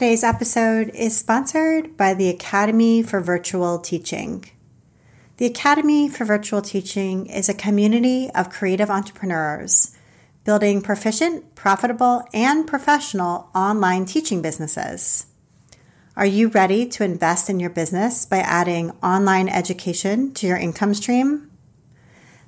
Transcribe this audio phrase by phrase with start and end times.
[0.00, 4.46] Today's episode is sponsored by the Academy for Virtual Teaching.
[5.36, 9.94] The Academy for Virtual Teaching is a community of creative entrepreneurs
[10.44, 15.26] building proficient, profitable, and professional online teaching businesses.
[16.16, 20.94] Are you ready to invest in your business by adding online education to your income
[20.94, 21.50] stream?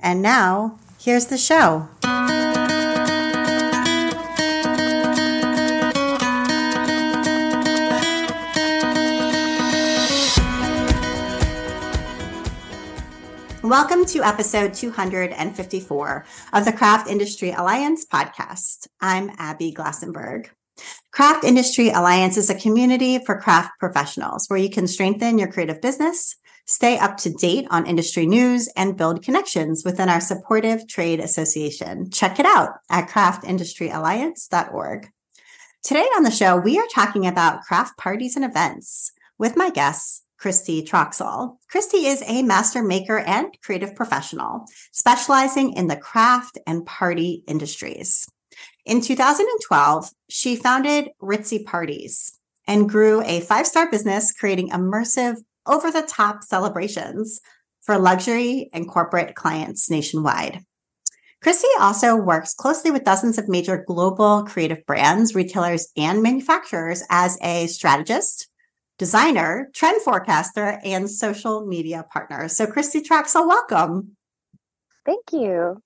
[0.01, 1.89] And now, here's the show.
[13.73, 18.87] Welcome to episode 254 of the Craft Industry Alliance podcast.
[19.01, 20.51] I'm Abby Glassenberg.
[21.11, 25.81] Craft Industry Alliance is a community for craft professionals where you can strengthen your creative
[25.81, 31.19] business, stay up to date on industry news, and build connections within our supportive trade
[31.19, 32.11] association.
[32.11, 35.09] Check it out at craftindustryalliance.org.
[35.83, 40.22] Today on the show, we are talking about craft parties and events with my guests,
[40.43, 41.59] Christie Troxell.
[41.71, 48.27] Christie is a master maker and creative professional specializing in the craft and party industries.
[48.85, 55.93] In 2012, she founded Ritzy Parties and grew a five star business creating immersive, over
[55.93, 57.41] the top celebrations
[57.81, 60.59] for luxury and corporate clients nationwide.
[61.41, 67.39] Christie also works closely with dozens of major global creative brands, retailers, and manufacturers as
[67.43, 68.49] a strategist,
[69.03, 72.47] designer, trend forecaster, and social media partner.
[72.47, 74.17] So, Christie Troxell, welcome.
[75.05, 75.83] Thank you.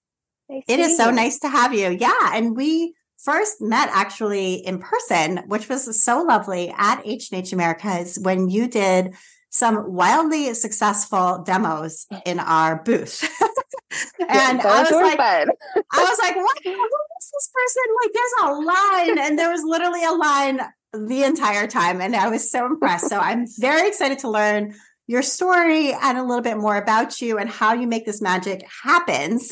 [0.51, 1.17] Nice it is so you.
[1.17, 1.89] nice to have you.
[1.99, 2.35] Yeah.
[2.35, 8.51] And we first met actually in person, which was so lovely at H&H Americas when
[8.51, 9.15] you did
[9.49, 13.23] some wildly successful demos in our booth.
[14.29, 15.19] and yeah, I was like.
[15.19, 15.47] I
[15.95, 16.59] was like, what?
[16.65, 17.83] Who is this person?
[18.03, 20.61] Like, there's a line, and there was literally a line
[20.93, 22.01] the entire time.
[22.01, 23.09] And I was so impressed.
[23.09, 24.75] So I'm very excited to learn
[25.09, 28.65] your story and a little bit more about you and how you make this magic
[28.85, 29.39] happen.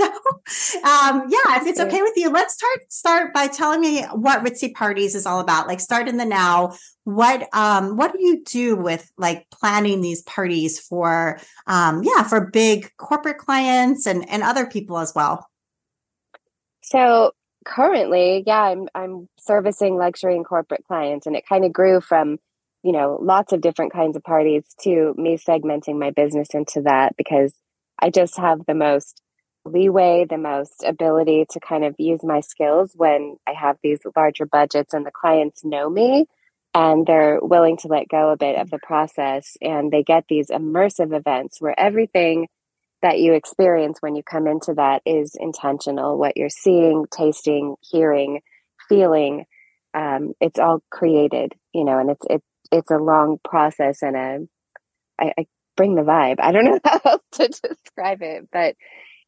[0.47, 4.45] So, um, yeah, if it's okay with you, let's start start by telling me what
[4.45, 5.67] Ritzy Parties is all about.
[5.67, 6.75] Like, start in the now.
[7.05, 12.51] What um, what do you do with like planning these parties for um, yeah for
[12.51, 15.49] big corporate clients and and other people as well?
[16.83, 17.33] So
[17.65, 22.39] currently, yeah, I'm I'm servicing luxury and corporate clients, and it kind of grew from
[22.83, 27.17] you know lots of different kinds of parties to me segmenting my business into that
[27.17, 27.55] because
[27.99, 29.23] I just have the most
[29.65, 34.47] leeway, the most ability to kind of use my skills when I have these larger
[34.47, 36.27] budgets and the clients know me
[36.75, 40.49] and they're willing to let go a bit of the process and they get these
[40.49, 42.49] immersive events where everything
[43.05, 46.17] that you experience when you come into that is intentional.
[46.17, 48.41] What you're seeing, tasting, hearing,
[48.89, 49.45] feeling,
[49.93, 54.39] um, it's all created, you know, and it's it's it's a long process and a
[55.21, 56.37] I, I bring the vibe.
[56.39, 58.75] I don't know how else to describe it, but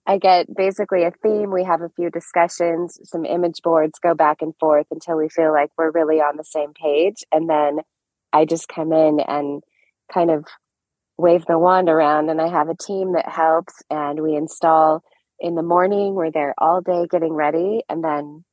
[0.07, 1.51] I get basically a theme.
[1.51, 5.53] We have a few discussions, some image boards, go back and forth until we feel
[5.53, 7.25] like we're really on the same page.
[7.31, 7.81] And then
[8.33, 9.63] I just come in and
[10.11, 10.47] kind of
[11.19, 15.03] wave the wand around and I have a team that helps and we install
[15.41, 16.15] in the morning.
[16.15, 18.45] We're there all day getting ready and then,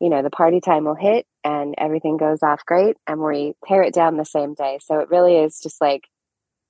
[0.00, 3.82] you know, the party time will hit and everything goes off great and we tear
[3.82, 4.78] it down the same day.
[4.82, 6.02] So it really is just like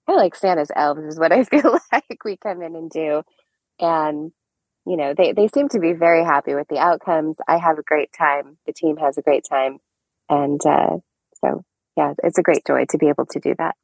[0.07, 3.23] kind of like Santa's elves is what I feel like we come in and do.
[3.79, 4.33] And,
[4.87, 7.37] you know, they, they seem to be very happy with the outcomes.
[7.47, 8.59] I have a great time.
[8.67, 9.79] The team has a great time.
[10.29, 10.99] And uh,
[11.45, 11.63] so,
[11.97, 13.77] yeah, it's a great joy to be able to do that.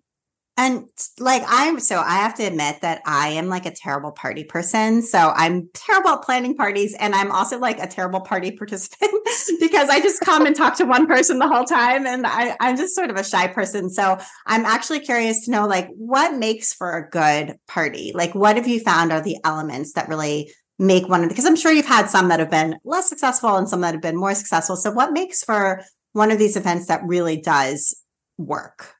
[0.58, 0.86] And
[1.18, 5.00] like I'm so I have to admit that I am like a terrible party person.
[5.00, 9.12] So I'm terrible at planning parties and I'm also like a terrible party participant
[9.60, 12.76] because I just come and talk to one person the whole time and I, I'm
[12.76, 13.88] just sort of a shy person.
[13.88, 18.12] So I'm actually curious to know like what makes for a good party?
[18.14, 21.56] Like what have you found are the elements that really make one of because I'm
[21.56, 24.34] sure you've had some that have been less successful and some that have been more
[24.34, 24.76] successful.
[24.76, 25.82] So what makes for
[26.12, 27.98] one of these events that really does
[28.36, 28.96] work?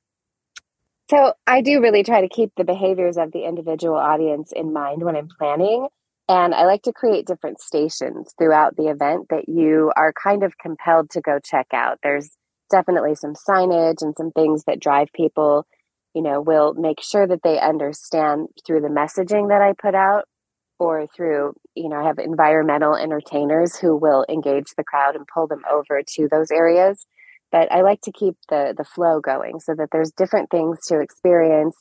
[1.10, 5.02] So I do really try to keep the behaviors of the individual audience in mind
[5.02, 5.88] when I'm planning.
[6.28, 10.56] And I like to create different stations throughout the event that you are kind of
[10.58, 11.98] compelled to go check out.
[12.02, 12.30] There's
[12.70, 15.66] definitely some signage and some things that drive people
[16.14, 20.24] you know, will make sure that they understand through the messaging that I put out
[20.78, 25.46] or through, you know, I have environmental entertainers who will engage the crowd and pull
[25.46, 27.06] them over to those areas.
[27.52, 31.00] But I like to keep the the flow going so that there's different things to
[31.00, 31.76] experience.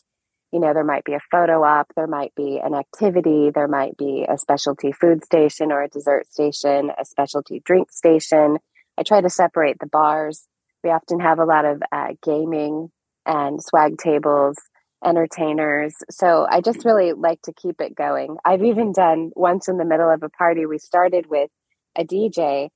[0.51, 3.95] You know, there might be a photo op, there might be an activity, there might
[3.97, 8.57] be a specialty food station or a dessert station, a specialty drink station.
[8.97, 10.47] I try to separate the bars.
[10.83, 12.89] We often have a lot of uh, gaming
[13.25, 14.57] and swag tables,
[15.06, 15.95] entertainers.
[16.09, 18.38] So I just really like to keep it going.
[18.44, 21.50] I've even done once in the middle of a party, we started with
[21.97, 22.69] a DJ.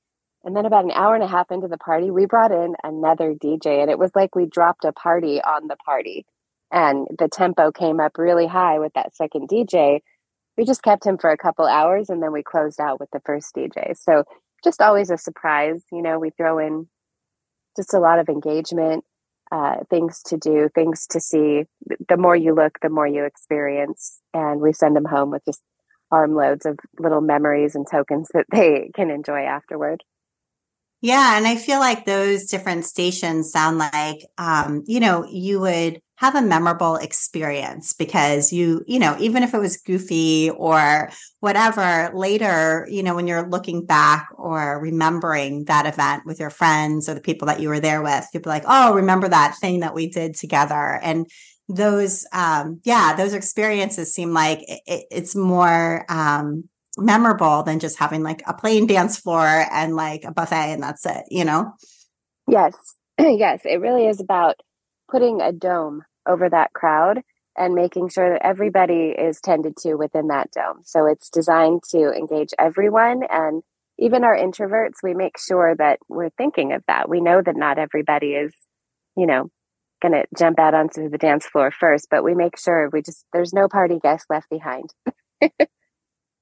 [0.46, 3.34] And then about an hour and a half into the party, we brought in another
[3.34, 3.82] DJ.
[3.82, 6.24] And it was like we dropped a party on the party.
[6.70, 10.00] And the tempo came up really high with that second DJ.
[10.56, 13.20] We just kept him for a couple hours and then we closed out with the
[13.26, 13.96] first DJ.
[13.96, 14.22] So
[14.62, 15.82] just always a surprise.
[15.90, 16.88] You know, we throw in
[17.76, 19.04] just a lot of engagement
[19.50, 21.64] uh, things to do, things to see.
[22.08, 24.20] The more you look, the more you experience.
[24.32, 25.62] And we send them home with just
[26.12, 30.04] armloads of little memories and tokens that they can enjoy afterward.
[31.02, 31.36] Yeah.
[31.36, 36.34] And I feel like those different stations sound like, um, you know, you would have
[36.34, 41.10] a memorable experience because you, you know, even if it was goofy or
[41.40, 47.08] whatever, later, you know, when you're looking back or remembering that event with your friends
[47.08, 49.80] or the people that you were there with, you'll be like, oh, remember that thing
[49.80, 50.98] that we did together.
[51.02, 51.26] And
[51.68, 56.64] those, um, yeah, those experiences seem like it, it's more, um,
[56.96, 61.04] memorable than just having like a plain dance floor and like a buffet and that's
[61.06, 61.72] it, you know?
[62.48, 62.74] Yes.
[63.18, 63.62] yes.
[63.64, 64.60] It really is about
[65.10, 67.22] putting a dome over that crowd
[67.56, 70.82] and making sure that everybody is tended to within that dome.
[70.84, 73.62] So it's designed to engage everyone and
[73.98, 77.08] even our introverts, we make sure that we're thinking of that.
[77.08, 78.54] We know that not everybody is,
[79.16, 79.50] you know,
[80.02, 83.24] going to jump out onto the dance floor first, but we make sure we just,
[83.32, 84.92] there's no party guest left behind.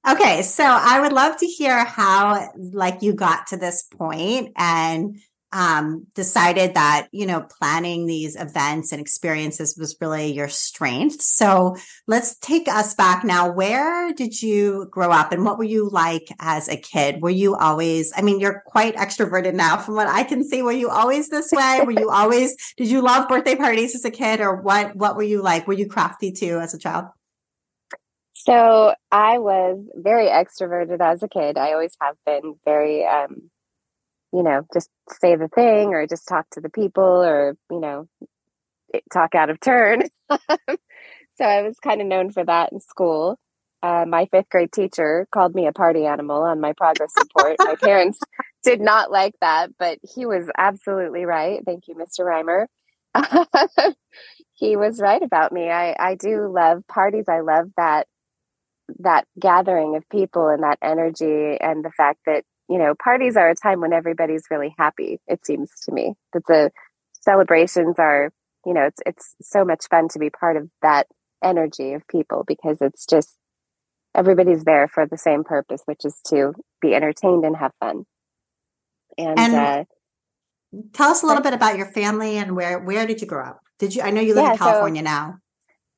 [0.07, 0.41] okay.
[0.41, 5.17] So I would love to hear how, like, you got to this point and
[5.55, 11.21] um, decided that you know planning these events and experiences was really your strength.
[11.21, 13.49] So let's take us back now.
[13.49, 17.21] Where did you grow up and what were you like as a kid?
[17.21, 20.61] Were you always i mean you're quite extroverted now from what i can see.
[20.61, 21.79] Were you always this way?
[21.85, 25.23] Were you always did you love birthday parties as a kid or what what were
[25.23, 25.67] you like?
[25.67, 27.05] Were you crafty too as a child
[28.45, 33.49] so i was very extroverted as a kid i always have been very um
[34.35, 38.07] you know, just say the thing or just talk to the people or, you know,
[39.13, 40.03] talk out of turn.
[40.29, 43.39] so I was kind of known for that in school.
[43.81, 47.55] Uh, my fifth grade teacher called me a party animal on my progress report.
[47.59, 48.19] my parents
[48.63, 51.61] did not like that, but he was absolutely right.
[51.65, 52.21] Thank you, Mr.
[52.25, 52.65] Reimer.
[54.53, 55.69] he was right about me.
[55.69, 57.25] I, I do love parties.
[57.29, 58.07] I love that
[58.99, 63.49] that gathering of people and that energy and the fact that you know, parties are
[63.49, 66.13] a time when everybody's really happy, it seems to me.
[66.33, 66.71] That the
[67.21, 68.31] celebrations are,
[68.65, 71.07] you know, it's it's so much fun to be part of that
[71.43, 73.35] energy of people because it's just
[74.15, 78.05] everybody's there for the same purpose, which is to be entertained and have fun.
[79.17, 79.83] And, and uh,
[80.93, 83.61] tell us a little bit about your family and where where did you grow up?
[83.77, 85.37] Did you I know you live yeah, in California so, now.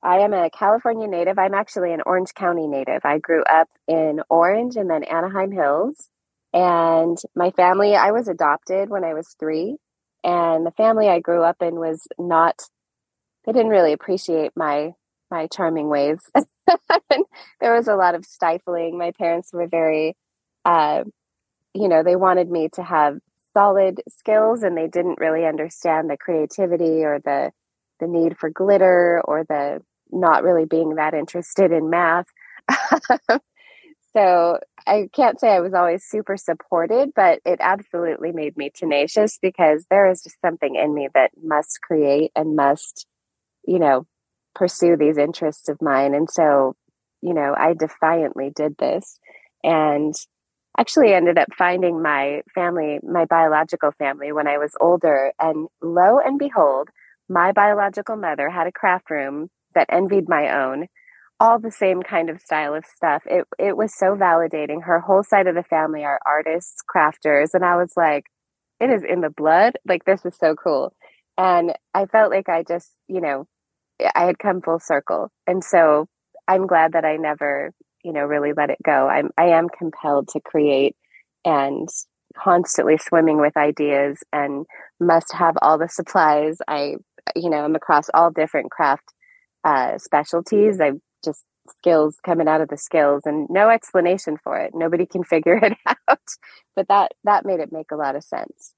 [0.03, 1.39] I am a California native.
[1.39, 3.01] I'm actually an Orange County native.
[3.03, 6.09] I grew up in Orange and then Anaheim Hills.
[6.53, 9.77] And my family, I was adopted when I was three.
[10.23, 12.61] And the family I grew up in was not,
[13.45, 14.91] they didn't really appreciate my
[15.29, 16.19] my charming ways.
[17.59, 18.97] there was a lot of stifling.
[18.97, 20.15] My parents were very,
[20.63, 21.03] uh,
[21.73, 23.19] you know, they wanted me to have
[23.53, 27.51] solid skills and they didn't really understand the creativity or the
[27.99, 32.25] the need for glitter or the not really being that interested in math.
[34.13, 39.37] so I can't say I was always super supported, but it absolutely made me tenacious
[39.41, 43.05] because there is just something in me that must create and must,
[43.65, 44.05] you know,
[44.55, 46.13] pursue these interests of mine.
[46.13, 46.75] And so,
[47.21, 49.19] you know, I defiantly did this
[49.63, 50.15] and
[50.77, 55.33] actually ended up finding my family, my biological family, when I was older.
[55.39, 56.89] And lo and behold,
[57.29, 60.87] my biological mother had a craft room that envied my own
[61.39, 63.23] all the same kind of style of stuff.
[63.25, 64.83] It it was so validating.
[64.83, 68.25] Her whole side of the family are artists, crafters, and I was like,
[68.79, 69.73] it is in the blood.
[69.87, 70.93] Like this is so cool.
[71.37, 73.45] And I felt like I just, you know,
[74.15, 75.29] I had come full circle.
[75.45, 76.07] And so
[76.47, 77.71] I'm glad that I never,
[78.03, 79.07] you know, really let it go.
[79.07, 80.95] I'm I am compelled to create
[81.45, 81.87] and
[82.37, 84.65] constantly swimming with ideas and
[84.99, 86.57] must have all the supplies.
[86.67, 86.95] I
[87.35, 89.13] you know, I'm across all different craft
[89.63, 90.79] uh, specialties.
[90.81, 90.93] I
[91.23, 94.71] just skills coming out of the skills and no explanation for it.
[94.73, 96.19] Nobody can figure it out.
[96.75, 98.73] But that that made it make a lot of sense.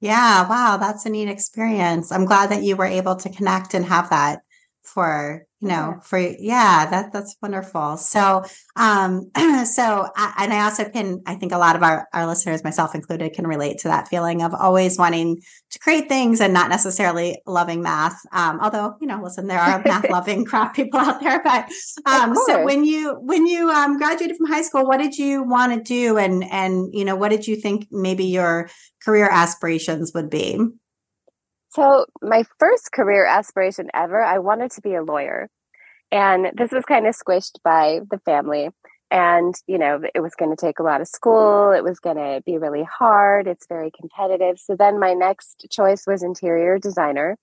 [0.00, 2.12] Yeah, wow, that's a neat experience.
[2.12, 4.42] I'm glad that you were able to connect and have that
[4.84, 6.00] for you know yeah.
[6.00, 7.96] for yeah that that's wonderful.
[7.96, 8.44] So
[8.76, 9.30] um
[9.64, 12.94] so I, and i also can i think a lot of our our listeners myself
[12.94, 17.40] included can relate to that feeling of always wanting to create things and not necessarily
[17.46, 18.18] loving math.
[18.32, 21.68] Um although you know listen there are math loving craft people out there but
[22.06, 25.72] um so when you when you um graduated from high school what did you want
[25.72, 26.18] to do?
[26.18, 28.70] And and you know what did you think maybe your
[29.02, 30.58] career aspirations would be
[31.70, 35.48] so, my first career aspiration ever, I wanted to be a lawyer.
[36.10, 38.70] And this was kind of squished by the family.
[39.10, 41.72] And, you know, it was going to take a lot of school.
[41.72, 43.46] It was going to be really hard.
[43.46, 44.58] It's very competitive.
[44.58, 47.36] So then my next choice was interior designer,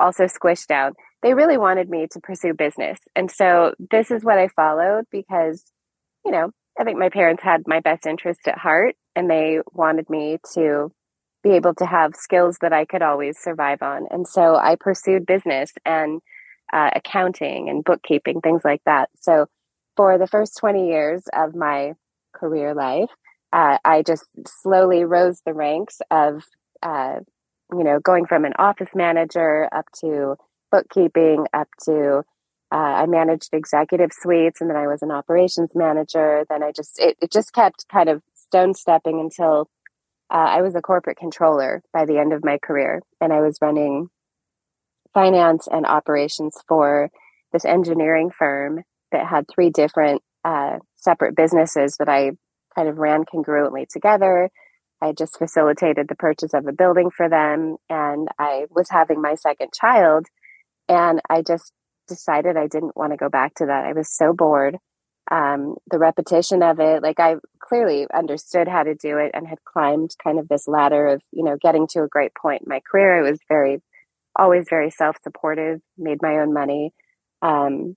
[0.00, 0.94] also squished out.
[1.22, 3.00] They really wanted me to pursue business.
[3.14, 5.64] And so this is what I followed because,
[6.24, 10.08] you know, I think my parents had my best interest at heart and they wanted
[10.10, 10.90] me to
[11.42, 14.06] be able to have skills that I could always survive on.
[14.10, 16.20] And so I pursued business and
[16.72, 19.10] uh, accounting and bookkeeping, things like that.
[19.20, 19.46] So
[19.96, 21.92] for the first 20 years of my
[22.34, 23.10] career life,
[23.52, 26.44] uh, I just slowly rose the ranks of,
[26.82, 27.16] uh,
[27.72, 30.36] you know, going from an office manager up to
[30.70, 32.22] bookkeeping, up to
[32.72, 36.46] uh, I managed executive suites, and then I was an operations manager.
[36.48, 39.68] Then I just it, it just kept kind of stone stepping until
[40.32, 43.58] uh, I was a corporate controller by the end of my career, and I was
[43.60, 44.08] running
[45.12, 47.10] finance and operations for
[47.52, 48.80] this engineering firm
[49.12, 52.32] that had three different uh, separate businesses that I
[52.74, 54.48] kind of ran congruently together.
[55.02, 59.34] I just facilitated the purchase of a building for them, and I was having my
[59.34, 60.26] second child,
[60.88, 61.72] and I just
[62.08, 63.84] decided I didn't want to go back to that.
[63.84, 64.78] I was so bored
[65.30, 67.36] um, the repetition of it like i
[67.72, 71.42] clearly understood how to do it and had climbed kind of this ladder of you
[71.42, 73.18] know getting to a great point in my career.
[73.18, 73.80] I was very
[74.38, 76.92] always very self-supportive made my own money.
[77.40, 77.96] Um,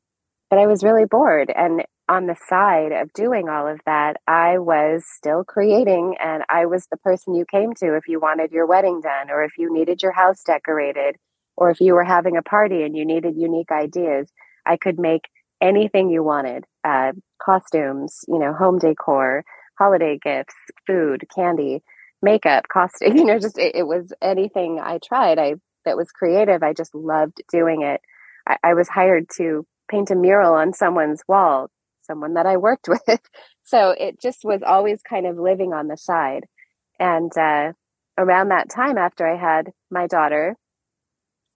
[0.49, 1.51] but i was really bored.
[1.53, 6.67] And on the side of doing all of that i was still creating and i
[6.67, 9.73] was the person you came to if you wanted your wedding done or if you
[9.73, 11.15] needed your house decorated
[11.57, 14.31] or if you were having a party and you needed unique ideas.
[14.65, 15.23] I could make
[15.61, 19.43] anything you wanted uh, costumes, you know, home decor,
[19.77, 20.55] holiday gifts,
[20.87, 21.81] food, candy,
[22.21, 25.39] makeup, costume, you know, just it, it, was anything I tried.
[25.39, 25.55] I
[25.85, 26.63] that was creative.
[26.63, 28.01] I just loved doing it.
[28.47, 31.69] I, I was hired to paint a mural on someone's wall,
[32.01, 33.21] someone that I worked with.
[33.63, 36.45] so it just was always kind of living on the side.
[36.99, 37.73] And uh,
[38.17, 40.55] around that time, after I had my daughter,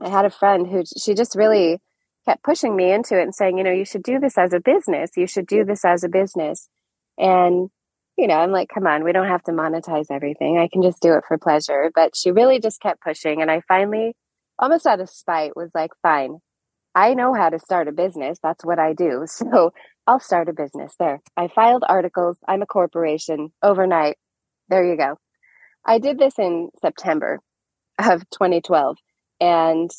[0.01, 1.79] I had a friend who she just really
[2.25, 4.59] kept pushing me into it and saying, you know, you should do this as a
[4.59, 5.11] business.
[5.15, 6.69] You should do this as a business.
[7.17, 7.69] And,
[8.19, 10.57] you know, I'm like, come on, we don't have to monetize everything.
[10.57, 11.89] I can just do it for pleasure.
[11.95, 13.41] But she really just kept pushing.
[13.41, 14.13] And I finally,
[14.59, 16.39] almost out of spite, was like, fine,
[16.93, 18.37] I know how to start a business.
[18.43, 19.25] That's what I do.
[19.27, 19.71] So
[20.05, 21.21] I'll start a business there.
[21.37, 22.37] I filed articles.
[22.47, 24.17] I'm a corporation overnight.
[24.67, 25.17] There you go.
[25.85, 27.39] I did this in September
[27.99, 28.97] of 2012.
[29.39, 29.89] And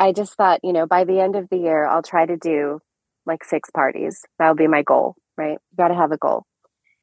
[0.00, 2.80] I just thought, you know, by the end of the year, I'll try to do
[3.26, 4.24] like six parties.
[4.38, 5.58] That'll be my goal, right?
[5.70, 6.44] You got to have a goal.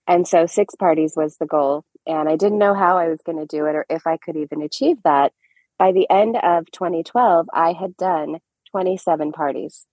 [0.07, 1.83] And so six parties was the goal.
[2.05, 4.35] And I didn't know how I was going to do it or if I could
[4.35, 5.31] even achieve that.
[5.79, 8.37] By the end of 2012, I had done
[8.71, 9.85] 27 parties.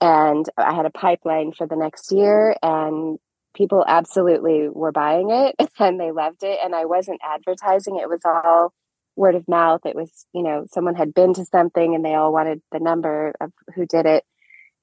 [0.00, 3.18] And I had a pipeline for the next year, and
[3.54, 6.58] people absolutely were buying it and they loved it.
[6.62, 8.72] And I wasn't advertising, it was all
[9.16, 9.80] word of mouth.
[9.86, 13.34] It was, you know, someone had been to something and they all wanted the number
[13.40, 14.24] of who did it.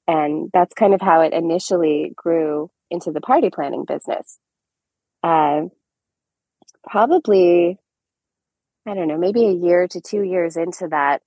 [0.08, 4.40] And that's kind of how it initially grew into the party planning business.
[5.24, 5.64] Uh,
[6.88, 7.80] probably,
[8.88, 11.22] I don't know, maybe a year to two years into that,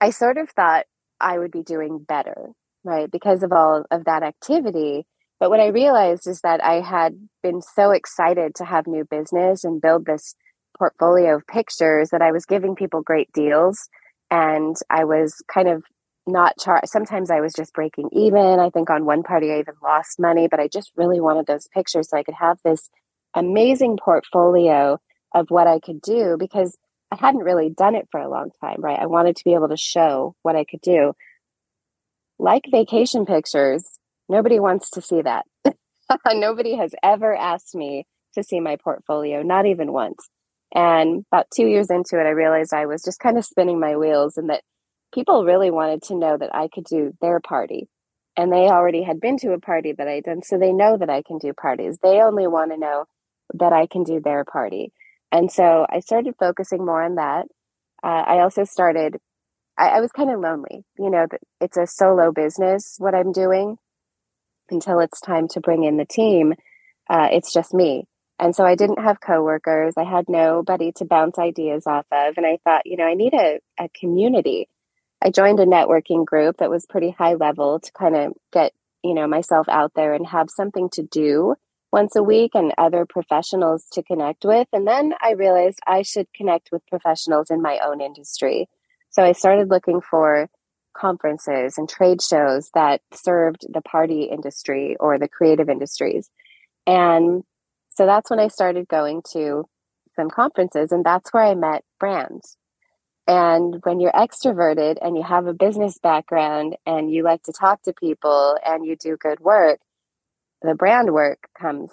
[0.00, 0.86] I sort of thought
[1.20, 2.50] I would be doing better,
[2.84, 3.10] right?
[3.10, 5.06] Because of all of that activity.
[5.40, 9.64] But what I realized is that I had been so excited to have new business
[9.64, 10.36] and build this
[10.78, 13.88] portfolio of pictures that I was giving people great deals
[14.30, 15.84] and I was kind of
[16.26, 16.88] not charged.
[16.88, 18.60] Sometimes I was just breaking even.
[18.60, 21.68] I think on one party I even lost money, but I just really wanted those
[21.68, 22.90] pictures so I could have this
[23.34, 24.98] amazing portfolio
[25.34, 26.76] of what I could do because
[27.10, 28.98] I hadn't really done it for a long time, right?
[28.98, 31.12] I wanted to be able to show what I could do.
[32.38, 33.84] Like vacation pictures,
[34.28, 35.44] nobody wants to see that.
[36.26, 40.28] nobody has ever asked me to see my portfolio, not even once.
[40.74, 43.96] And about two years into it, I realized I was just kind of spinning my
[43.96, 44.62] wheels and that
[45.14, 47.88] people really wanted to know that I could do their party.
[48.36, 51.08] And they already had been to a party that I'd done, so they know that
[51.08, 51.98] I can do parties.
[52.02, 53.04] They only want to know
[53.54, 54.92] that I can do their party.
[55.32, 57.46] And so I started focusing more on that.
[58.02, 59.16] Uh, I also started,
[59.78, 60.84] I, I was kind of lonely.
[60.98, 61.26] You know,
[61.60, 63.76] it's a solo business, what I'm doing,
[64.70, 66.54] until it's time to bring in the team.
[67.08, 68.06] Uh, it's just me.
[68.38, 69.94] And so I didn't have coworkers.
[69.96, 72.34] I had nobody to bounce ideas off of.
[72.36, 74.68] And I thought, you know, I need a, a community.
[75.22, 79.14] I joined a networking group that was pretty high level to kind of get, you
[79.14, 81.54] know, myself out there and have something to do
[81.94, 84.66] once a week and other professionals to connect with.
[84.72, 88.68] And then I realized I should connect with professionals in my own industry.
[89.10, 90.50] So I started looking for
[90.92, 96.32] conferences and trade shows that served the party industry or the creative industries.
[96.84, 97.44] And
[97.90, 99.64] so that's when I started going to
[100.16, 102.56] some conferences, and that's where I met brands.
[103.28, 107.82] And when you're extroverted and you have a business background and you like to talk
[107.82, 109.78] to people and you do good work,
[110.64, 111.90] the brand work comes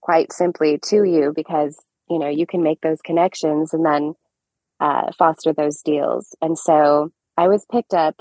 [0.00, 1.76] quite simply to you because
[2.08, 4.14] you know you can make those connections and then
[4.80, 6.34] uh, foster those deals.
[6.40, 8.20] And so I was picked up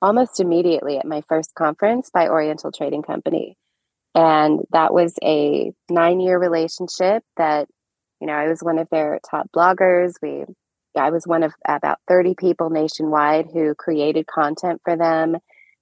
[0.00, 3.56] almost immediately at my first conference by Oriental Trading Company.
[4.14, 7.68] And that was a nine year relationship that,
[8.20, 10.14] you know, I was one of their top bloggers.
[10.22, 10.44] We
[10.96, 15.36] I was one of about 30 people nationwide who created content for them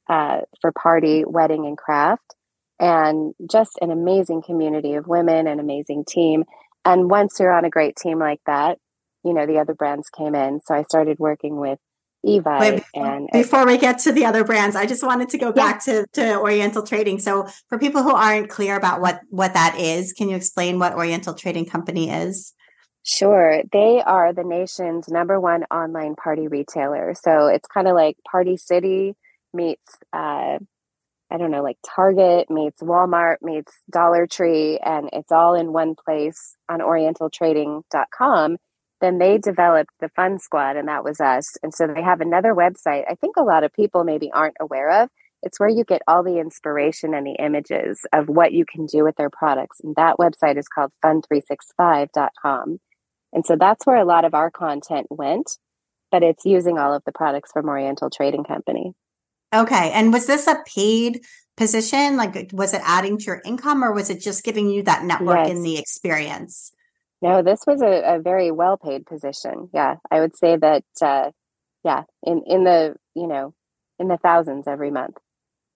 [0.08, 2.34] uh, for party, wedding, and craft.
[2.80, 6.44] And just an amazing community of women, an amazing team.
[6.84, 8.78] And once you're on a great team like that,
[9.24, 10.60] you know, the other brands came in.
[10.60, 11.78] So I started working with
[12.24, 12.58] Eva.
[12.60, 15.52] Wait, before, and before we get to the other brands, I just wanted to go
[15.52, 17.18] back to, to Oriental Trading.
[17.18, 20.94] So for people who aren't clear about what, what that is, can you explain what
[20.94, 22.54] Oriental Trading Company is?
[23.02, 23.62] Sure.
[23.72, 27.14] They are the nation's number one online party retailer.
[27.14, 29.14] So it's kind of like Party City
[29.52, 30.58] meets, uh,
[31.34, 35.96] I don't know, like Target meets Walmart meets Dollar Tree, and it's all in one
[35.96, 38.56] place on orientaltrading.com.
[39.00, 41.56] Then they developed the Fun Squad, and that was us.
[41.64, 45.02] And so they have another website I think a lot of people maybe aren't aware
[45.02, 45.08] of.
[45.42, 49.02] It's where you get all the inspiration and the images of what you can do
[49.02, 49.80] with their products.
[49.82, 52.78] And that website is called fun365.com.
[53.32, 55.58] And so that's where a lot of our content went,
[56.12, 58.94] but it's using all of the products from Oriental Trading Company.
[59.54, 59.90] Okay.
[59.92, 61.24] And was this a paid
[61.56, 62.16] position?
[62.16, 65.46] Like, was it adding to your income or was it just giving you that network
[65.46, 65.50] yes.
[65.50, 66.72] and the experience?
[67.22, 69.70] No, this was a, a very well paid position.
[69.72, 69.96] Yeah.
[70.10, 71.30] I would say that, uh,
[71.84, 73.54] yeah, in, in the, you know,
[73.98, 75.16] in the thousands every month.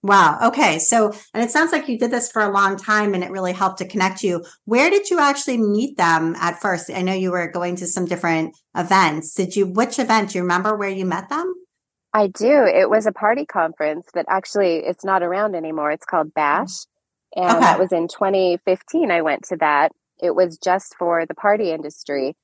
[0.01, 0.39] Wow.
[0.43, 0.79] Okay.
[0.79, 3.51] So, and it sounds like you did this for a long time and it really
[3.51, 4.45] helped to connect you.
[4.65, 6.89] Where did you actually meet them at first?
[6.89, 9.33] I know you were going to some different events.
[9.33, 10.29] Did you, which event?
[10.29, 11.53] Do you remember where you met them?
[12.13, 12.65] I do.
[12.65, 15.91] It was a party conference that actually it's not around anymore.
[15.91, 16.85] It's called Bash.
[17.35, 17.59] And okay.
[17.59, 19.11] that was in 2015.
[19.11, 19.91] I went to that.
[20.21, 22.35] It was just for the party industry.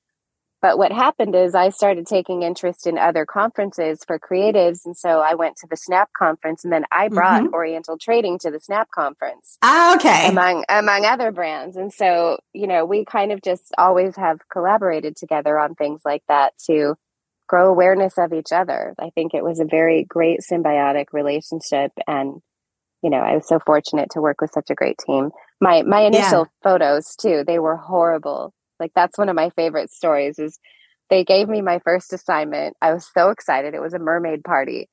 [0.61, 4.79] But what happened is I started taking interest in other conferences for creatives.
[4.85, 7.53] And so I went to the SNAP conference and then I brought mm-hmm.
[7.53, 9.57] Oriental Trading to the SNAP conference.
[9.61, 10.27] Ah, okay.
[10.27, 11.77] Among among other brands.
[11.77, 16.23] And so, you know, we kind of just always have collaborated together on things like
[16.29, 16.95] that to
[17.47, 18.95] grow awareness of each other.
[18.99, 22.41] I think it was a very great symbiotic relationship and
[23.03, 25.29] you know, I was so fortunate to work with such a great team.
[25.61, 26.69] My my initial yeah.
[26.69, 30.59] photos too, they were horrible like that's one of my favorite stories is
[31.09, 32.75] they gave me my first assignment.
[32.81, 33.73] I was so excited.
[33.73, 34.89] It was a mermaid party.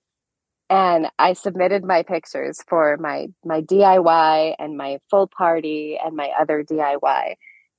[0.69, 6.31] And I submitted my pictures for my my DIY and my full party and my
[6.41, 7.35] other DIY.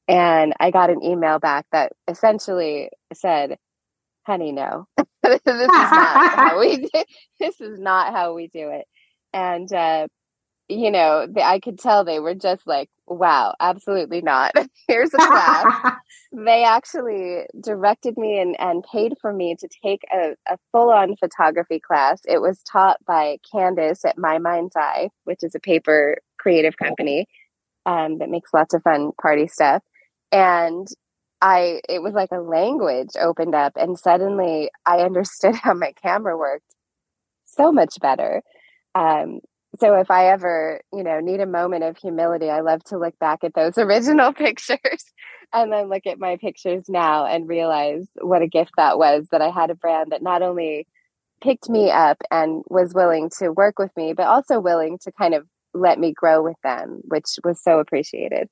[0.08, 3.58] And I got an email back that essentially said,
[4.26, 4.88] "Honey, no.
[5.24, 7.04] this is not how we do,
[7.40, 8.86] this is not how we do it."
[9.34, 10.08] And uh,
[10.70, 14.54] you know, I could tell they were just like, wow, absolutely not.
[14.88, 15.96] Here's a class.
[16.32, 21.16] they actually directed me and, and paid for me to take a, a full on
[21.18, 22.22] photography class.
[22.26, 27.28] It was taught by Candace at My Mind's Eye, which is a paper creative company
[27.86, 29.84] um, that makes lots of fun party stuff.
[30.32, 30.88] And
[31.44, 36.38] I, it was like a language opened up, and suddenly I understood how my camera
[36.38, 36.74] worked
[37.44, 38.42] so much better.
[38.96, 39.42] Um,
[39.78, 43.20] so if I ever, you know, need a moment of humility, I love to look
[43.20, 45.04] back at those original pictures
[45.52, 49.42] and then look at my pictures now and realize what a gift that was that
[49.42, 50.88] I had a brand that not only
[51.42, 55.34] picked me up and was willing to work with me, but also willing to kind
[55.34, 58.48] of let me grow with them, which was so appreciated.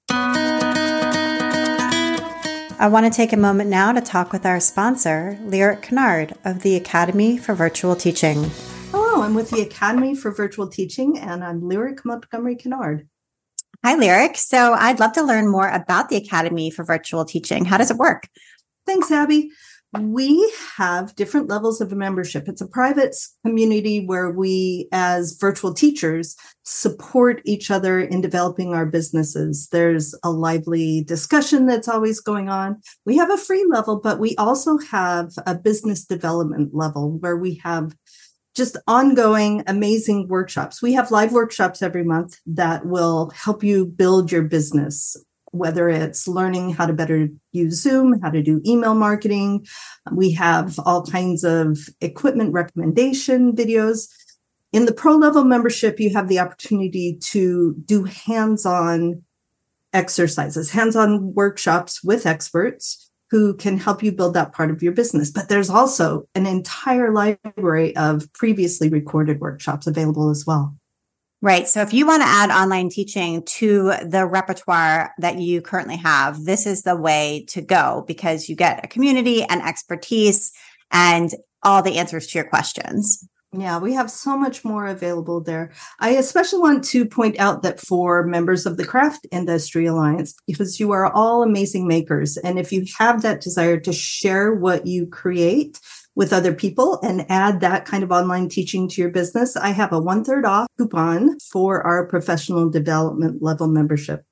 [2.82, 6.64] I want to take a moment now to talk with our sponsor, Lyric Kennard of
[6.64, 8.50] the Academy for Virtual Teaching.
[8.90, 13.08] Hello, I'm with the Academy for Virtual Teaching, and I'm Lyric Montgomery Kennard.
[13.86, 14.36] Hi, Lyric.
[14.36, 17.66] So I'd love to learn more about the Academy for Virtual Teaching.
[17.66, 18.28] How does it work?
[18.88, 19.52] Thanks, Abby
[20.00, 22.48] we have different levels of membership.
[22.48, 28.86] It's a private community where we, as virtual teachers, support each other in developing our
[28.86, 29.68] businesses.
[29.72, 32.80] There's a lively discussion that's always going on.
[33.06, 37.56] We have a free level, but we also have a business development level where we
[37.64, 37.94] have
[38.56, 40.82] just ongoing amazing workshops.
[40.82, 45.18] We have live workshops every month that will help you build your business
[45.52, 49.66] whether it's learning how to better use Zoom, how to do email marketing.
[50.12, 54.10] We have all kinds of equipment recommendation videos.
[54.72, 59.24] In the pro level membership, you have the opportunity to do hands on
[59.94, 64.92] exercises, hands on workshops with experts who can help you build that part of your
[64.92, 65.32] business.
[65.32, 70.76] But there's also an entire library of previously recorded workshops available as well.
[71.44, 71.68] Right.
[71.68, 76.46] So if you want to add online teaching to the repertoire that you currently have,
[76.46, 80.52] this is the way to go because you get a community and expertise
[80.92, 83.28] and all the answers to your questions.
[83.54, 85.74] Yeah, we have so much more available there.
[86.00, 90.80] I especially want to point out that for members of the Craft Industry Alliance, because
[90.80, 92.38] you are all amazing makers.
[92.38, 95.82] And if you have that desire to share what you create,
[96.16, 99.94] with other people and add that kind of online teaching to your business, I have
[99.94, 104.24] a one third off coupon for our professional development level membership.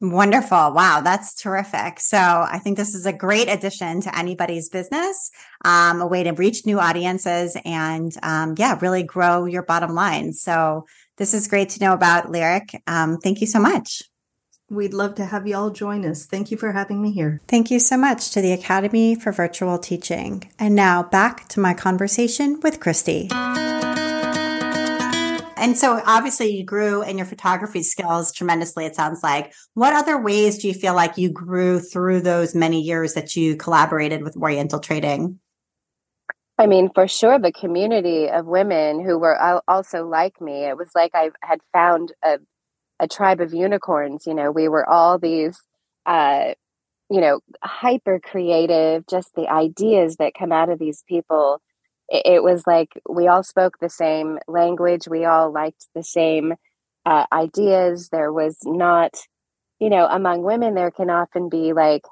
[0.00, 0.74] Wonderful.
[0.74, 2.00] Wow, that's terrific.
[2.00, 5.30] So I think this is a great addition to anybody's business,
[5.64, 10.34] um, a way to reach new audiences and, um, yeah, really grow your bottom line.
[10.34, 10.84] So
[11.16, 12.82] this is great to know about Lyric.
[12.86, 14.02] Um, thank you so much.
[14.68, 16.26] We'd love to have you all join us.
[16.26, 17.40] Thank you for having me here.
[17.46, 20.50] Thank you so much to the Academy for Virtual Teaching.
[20.58, 23.28] And now back to my conversation with Christie.
[25.58, 29.54] And so obviously you grew in your photography skills tremendously, it sounds like.
[29.74, 33.54] What other ways do you feel like you grew through those many years that you
[33.56, 35.38] collaborated with Oriental Trading?
[36.58, 40.90] I mean, for sure, the community of women who were also like me, it was
[40.94, 42.38] like I had found a
[43.00, 44.26] a tribe of unicorns.
[44.26, 45.60] You know, we were all these,
[46.04, 46.54] uh,
[47.10, 51.60] you know, hyper creative, just the ideas that come out of these people.
[52.08, 56.54] It, it, was like we all spoke the same language, we all liked the same
[57.04, 58.08] uh, ideas.
[58.10, 59.16] There was not,
[59.80, 62.02] you know, among women, there can often be like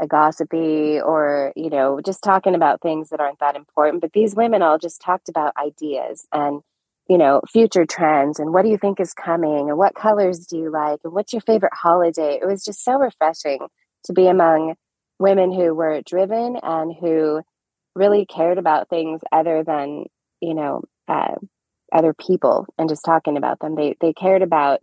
[0.00, 4.00] a gossipy or, you know, just talking about things that aren't that important.
[4.00, 6.62] But these women all just talked about ideas and
[7.08, 10.56] you know, future trends and what do you think is coming and what colors do
[10.56, 12.38] you like and what's your favorite holiday.
[12.40, 13.60] It was just so refreshing
[14.04, 14.74] to be among
[15.18, 17.42] women who were driven and who
[17.94, 20.06] really cared about things other than,
[20.40, 21.34] you know, uh,
[21.92, 23.76] other people and just talking about them.
[23.76, 24.80] They they cared about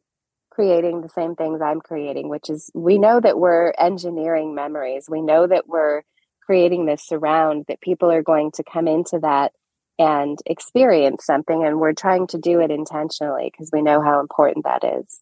[0.51, 5.07] creating the same things I'm creating, which is we know that we're engineering memories.
[5.09, 6.03] We know that we're
[6.45, 9.53] creating this surround that people are going to come into that
[10.01, 14.65] and experience something and we're trying to do it intentionally because we know how important
[14.65, 15.21] that is.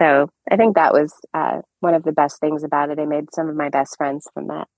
[0.00, 3.00] So i think that was uh, one of the best things about it.
[3.00, 4.68] I made some of my best friends from that.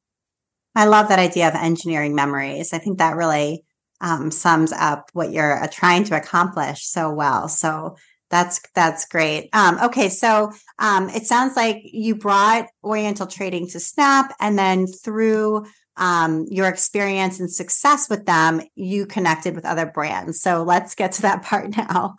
[0.75, 2.73] I love that idea of engineering memories.
[2.73, 3.65] I think that really
[4.01, 7.49] um, sums up what you're uh, trying to accomplish so well.
[7.49, 7.97] So
[8.31, 9.51] that's that's great.
[9.53, 14.87] Um, okay so um, it sounds like you brought oriental trading to snap and then
[14.87, 20.41] through um, your experience and success with them, you connected with other brands.
[20.41, 22.17] So let's get to that part now.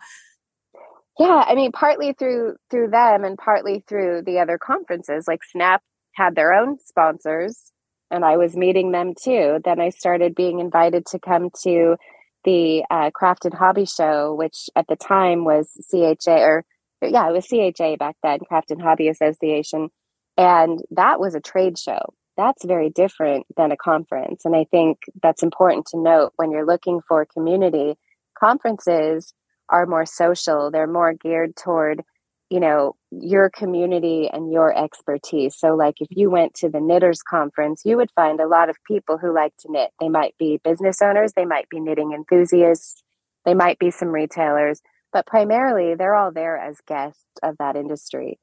[1.18, 5.26] Yeah, I mean, partly through through them, and partly through the other conferences.
[5.26, 5.82] Like Snap
[6.14, 7.72] had their own sponsors,
[8.10, 9.58] and I was meeting them too.
[9.64, 11.96] Then I started being invited to come to
[12.44, 16.64] the uh, Craft and Hobby Show, which at the time was CHA, or
[17.02, 19.88] yeah, it was CHA back then, Craft and Hobby Association,
[20.36, 24.44] and that was a trade show that's very different than a conference.
[24.44, 27.98] And I think that's important to note when you're looking for community.
[28.38, 29.34] Conferences
[29.68, 32.02] are more social, they're more geared toward,
[32.48, 35.56] you know, your community and your expertise.
[35.58, 38.76] So, like if you went to the Knitters Conference, you would find a lot of
[38.86, 39.90] people who like to knit.
[40.00, 43.02] They might be business owners, they might be knitting enthusiasts,
[43.44, 44.80] they might be some retailers,
[45.12, 48.38] but primarily they're all there as guests of that industry.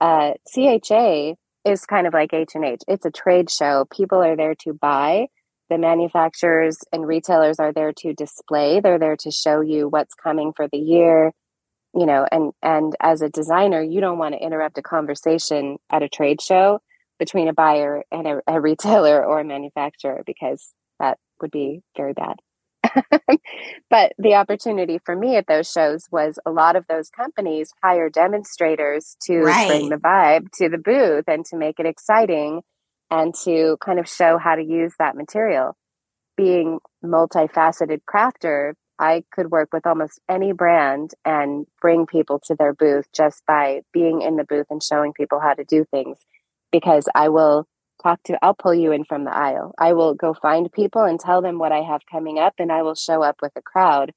[0.00, 1.34] Uh, CHA
[1.68, 2.80] is kind of like H&H.
[2.88, 3.86] It's a trade show.
[3.94, 5.26] People are there to buy.
[5.70, 8.80] The manufacturers and retailers are there to display.
[8.80, 11.32] They're there to show you what's coming for the year,
[11.94, 16.02] you know, and and as a designer, you don't want to interrupt a conversation at
[16.02, 16.80] a trade show
[17.18, 22.14] between a buyer and a, a retailer or a manufacturer because that would be very
[22.14, 22.36] bad.
[23.90, 28.08] but the opportunity for me at those shows was a lot of those companies hire
[28.08, 29.68] demonstrators to right.
[29.68, 32.62] bring the vibe to the booth and to make it exciting
[33.10, 35.76] and to kind of show how to use that material.
[36.36, 42.74] Being multifaceted crafter, I could work with almost any brand and bring people to their
[42.74, 46.24] booth just by being in the booth and showing people how to do things
[46.72, 47.66] because I will
[48.02, 49.74] talk to I'll pull you in from the aisle.
[49.78, 52.82] I will go find people and tell them what I have coming up and I
[52.82, 54.12] will show up with a crowd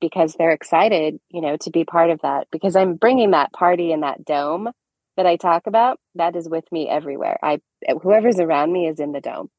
[0.00, 3.92] because they're excited, you know, to be part of that because I'm bringing that party
[3.92, 4.70] in that dome
[5.16, 5.98] that I talk about.
[6.14, 7.38] That is with me everywhere.
[7.42, 7.60] I
[8.02, 9.50] whoever's around me is in the dome.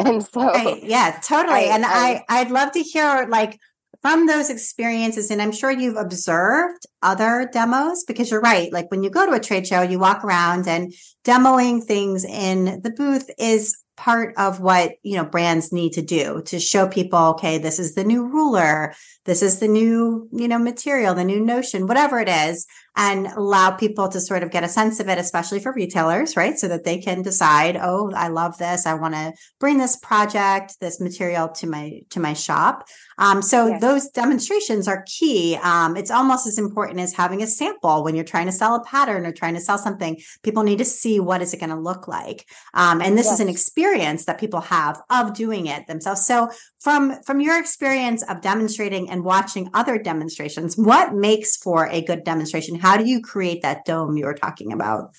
[0.00, 0.80] And so right.
[0.84, 1.68] yeah, totally.
[1.68, 3.58] I, and I, I I'd love to hear like
[4.00, 8.72] from those experiences, and I'm sure you've observed other demos because you're right.
[8.72, 10.92] Like when you go to a trade show, you walk around and
[11.24, 16.40] demoing things in the booth is part of what you know brands need to do
[16.46, 20.56] to show people okay this is the new ruler this is the new you know
[20.56, 22.64] material the new notion whatever it is
[22.98, 26.58] and allow people to sort of get a sense of it, especially for retailers, right?
[26.58, 28.86] So that they can decide, oh, I love this.
[28.86, 32.88] I want to bring this project, this material to my to my shop.
[33.16, 33.80] Um, so yes.
[33.80, 35.56] those demonstrations are key.
[35.62, 38.84] Um, it's almost as important as having a sample when you're trying to sell a
[38.84, 40.20] pattern or trying to sell something.
[40.42, 43.34] People need to see what is it going to look like, um, and this yes.
[43.34, 46.26] is an experience that people have of doing it themselves.
[46.26, 52.02] So from from your experience of demonstrating and watching other demonstrations, what makes for a
[52.02, 52.74] good demonstration?
[52.87, 55.14] How do you create that dome you were talking about?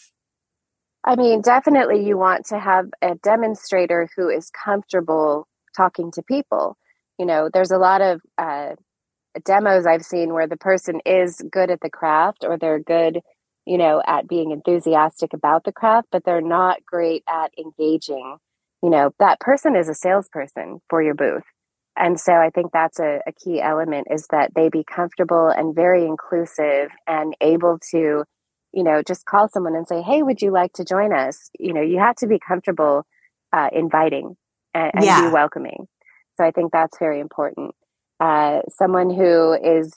[1.03, 6.77] I mean, definitely you want to have a demonstrator who is comfortable talking to people.
[7.17, 8.75] You know, there's a lot of uh,
[9.45, 13.21] demos I've seen where the person is good at the craft or they're good,
[13.65, 18.37] you know, at being enthusiastic about the craft, but they're not great at engaging.
[18.83, 21.43] You know, that person is a salesperson for your booth.
[21.99, 25.75] And so I think that's a, a key element is that they be comfortable and
[25.75, 28.23] very inclusive and able to,
[28.71, 31.49] you know, just call someone and say, Hey, would you like to join us?
[31.59, 33.05] You know, you have to be comfortable
[33.51, 34.37] uh, inviting
[34.73, 35.27] and, and yeah.
[35.27, 35.87] be welcoming.
[36.37, 37.75] So I think that's very important.
[38.21, 39.93] Uh, someone who is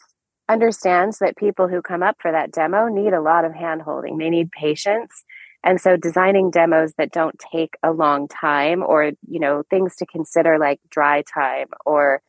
[0.48, 4.18] understands that people who come up for that demo need a lot of hand holding.
[4.18, 5.24] They need patience
[5.64, 10.06] and so designing demos that don't take a long time or, you know, things to
[10.06, 12.20] consider like dry time or,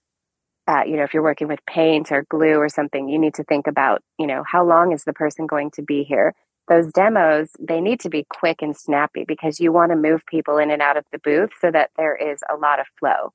[0.67, 3.43] uh, you know, if you're working with paint or glue or something, you need to
[3.43, 6.34] think about, you know, how long is the person going to be here?
[6.69, 10.58] Those demos, they need to be quick and snappy because you want to move people
[10.58, 13.34] in and out of the booth so that there is a lot of flow.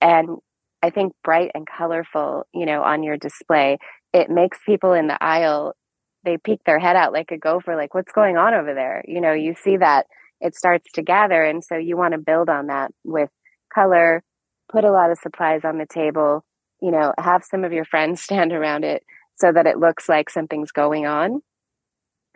[0.00, 0.38] And
[0.82, 3.78] I think bright and colorful, you know, on your display,
[4.12, 5.74] it makes people in the aisle
[6.24, 9.04] they peek their head out like a gopher like what's going on over there?
[9.06, 10.06] You know you see that
[10.40, 13.30] it starts to gather and so you want to build on that with
[13.72, 14.22] color
[14.70, 16.44] put a lot of supplies on the table
[16.80, 19.02] you know have some of your friends stand around it
[19.36, 21.42] so that it looks like something's going on.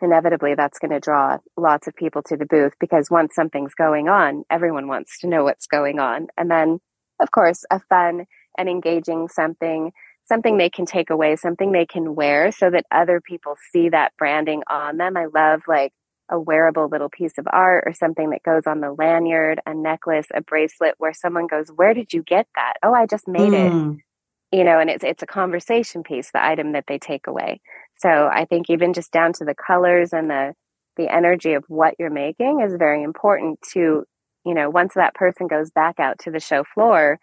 [0.01, 4.07] Inevitably that's going to draw lots of people to the booth because once something's going
[4.07, 6.27] on everyone wants to know what's going on.
[6.37, 6.79] And then
[7.19, 8.25] of course a fun
[8.57, 9.91] and engaging something
[10.27, 14.13] something they can take away, something they can wear so that other people see that
[14.17, 15.17] branding on them.
[15.17, 15.93] I love like
[16.29, 20.27] a wearable little piece of art or something that goes on the lanyard, a necklace,
[20.33, 23.97] a bracelet where someone goes, "Where did you get that?" "Oh, I just made mm.
[23.97, 27.61] it." You know, and it's it's a conversation piece, the item that they take away.
[27.97, 30.53] So, I think even just down to the colors and the
[30.97, 34.03] the energy of what you're making is very important to,
[34.45, 37.19] you know, once that person goes back out to the show floor,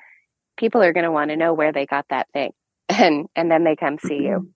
[0.57, 2.53] people are going to want to know where they got that thing
[2.89, 4.51] and and then they come see you.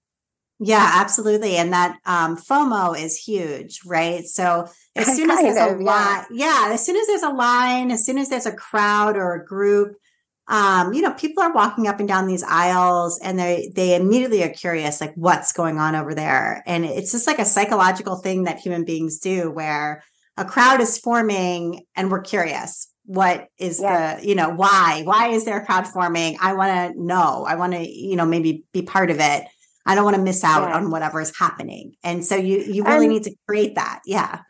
[0.60, 4.24] Yeah absolutely and that um, fomo is huge right?
[4.26, 6.66] So as soon as there's a line yeah.
[6.66, 9.44] yeah as soon as there's a line as soon as there's a crowd or a
[9.44, 9.96] group
[10.48, 14.42] um, you know people are walking up and down these aisles and they they immediately
[14.42, 16.62] are curious like what's going on over there?
[16.66, 20.02] And it's just like a psychological thing that human beings do where
[20.36, 24.20] a crowd is forming and we're curious what is yes.
[24.20, 27.46] the you know why why is there crowd forming i want to know.
[27.48, 29.44] I want to you know maybe be part of it.
[29.86, 30.76] I don't want to miss out yes.
[30.76, 31.94] on whatever is happening.
[32.04, 34.00] And so you you really and, need to create that.
[34.04, 34.40] Yeah.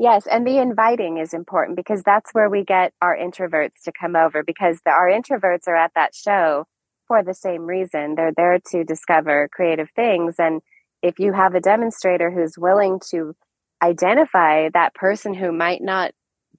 [0.00, 4.16] Yes and the inviting is important because that's where we get our introverts to come
[4.16, 6.64] over because the, our introverts are at that show
[7.06, 8.16] for the same reason.
[8.16, 10.34] They're there to discover creative things.
[10.38, 10.62] And
[11.00, 13.36] if you have a demonstrator who's willing to
[13.80, 16.10] identify that person who might not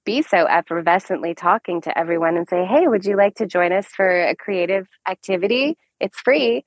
[0.06, 3.86] be so effervescently talking to everyone and say, Hey, would you like to join us
[3.88, 5.76] for a creative activity?
[6.00, 6.64] It's free.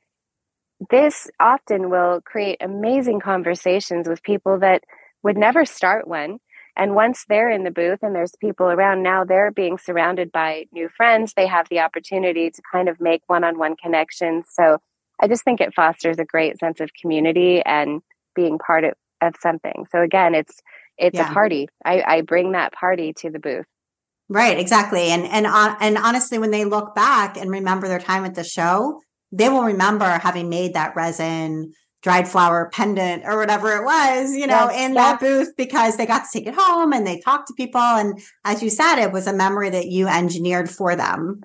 [0.91, 4.83] This often will create amazing conversations with people that
[5.23, 6.37] would never start one.
[6.77, 10.65] And once they're in the booth and there's people around, now they're being surrounded by
[10.71, 11.33] new friends.
[11.33, 14.47] They have the opportunity to kind of make one on one connections.
[14.51, 14.77] So
[15.19, 18.01] I just think it fosters a great sense of community and
[18.35, 19.87] being part of, of something.
[19.91, 20.61] So again, it's
[20.99, 21.29] it's yeah.
[21.29, 21.67] a party.
[21.85, 23.65] I, I bring that party to the booth.
[24.27, 25.09] Right, exactly.
[25.09, 28.43] And and uh, and honestly, when they look back and remember their time at the
[28.43, 34.33] show, they will remember having made that resin dried flower pendant or whatever it was,
[34.33, 34.95] you know, yes, in yes.
[34.95, 37.81] that booth because they got to take it home and they talked to people.
[37.81, 41.41] And as you said, it was a memory that you engineered for them.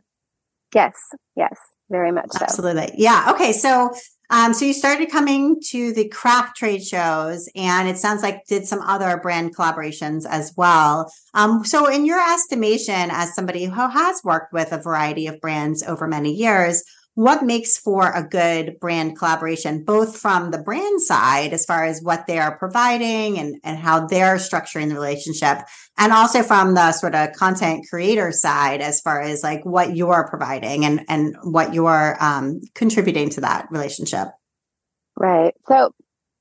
[0.73, 0.95] Yes,
[1.37, 1.57] yes,
[1.91, 2.45] very much so.
[2.45, 2.93] Absolutely.
[2.97, 3.33] Yeah.
[3.35, 3.53] Okay.
[3.53, 3.93] So,
[4.31, 8.67] um, so you started coming to the craft trade shows and it sounds like did
[8.67, 11.13] some other brand collaborations as well.
[11.35, 15.83] Um, so in your estimation, as somebody who has worked with a variety of brands
[15.83, 16.83] over many years,
[17.15, 22.03] what makes for a good brand collaboration, both from the brand side, as far as
[22.03, 25.59] what they are providing and, and how they're structuring the relationship,
[25.97, 30.27] and also from the sort of content creator side, as far as like what you're
[30.29, 34.29] providing and, and what you're um, contributing to that relationship?
[35.17, 35.55] Right.
[35.69, 35.95] So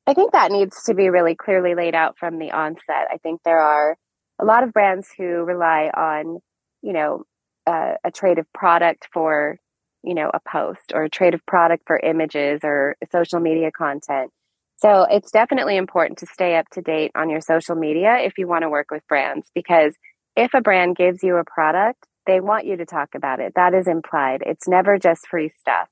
[0.07, 3.07] I think that needs to be really clearly laid out from the onset.
[3.11, 3.95] I think there are
[4.39, 6.39] a lot of brands who rely on,
[6.81, 7.23] you know,
[7.67, 9.59] uh, a trade of product for
[10.03, 14.31] you know, a post or a trade of product for images or social media content.
[14.75, 18.47] So it's definitely important to stay up to date on your social media if you
[18.47, 19.95] want to work with brands because
[20.35, 23.53] if a brand gives you a product, they want you to talk about it.
[23.55, 24.43] That is implied.
[24.45, 25.87] It's never just free stuff.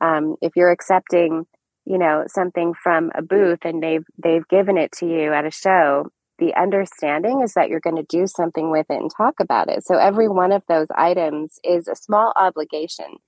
[0.00, 1.46] Um, if you're accepting,
[1.84, 5.50] you know, something from a booth and they've they've given it to you at a
[5.50, 9.68] show, the understanding is that you're going to do something with it and talk about
[9.68, 9.84] it.
[9.84, 13.18] So every one of those items is a small obligation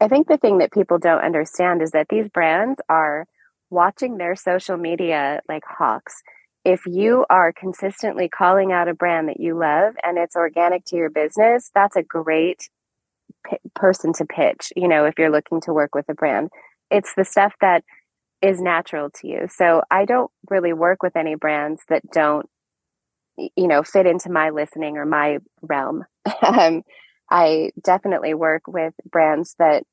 [0.00, 3.26] I think the thing that people don't understand is that these brands are
[3.70, 6.22] watching their social media like hawks.
[6.64, 10.96] If you are consistently calling out a brand that you love and it's organic to
[10.96, 12.68] your business, that's a great
[13.48, 16.50] p- person to pitch, you know, if you're looking to work with a brand.
[16.90, 17.84] It's the stuff that
[18.42, 19.46] is natural to you.
[19.48, 22.48] So I don't really work with any brands that don't
[23.36, 26.04] you know fit into my listening or my realm.
[26.46, 26.82] um,
[27.30, 29.84] I definitely work with brands that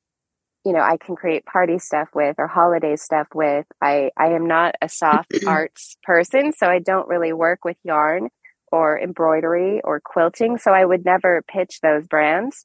[0.64, 3.66] you know i can create party stuff with or holiday stuff with.
[3.80, 8.28] I i am not a soft arts person so i don't really work with yarn
[8.70, 12.64] or embroidery or quilting so i would never pitch those brands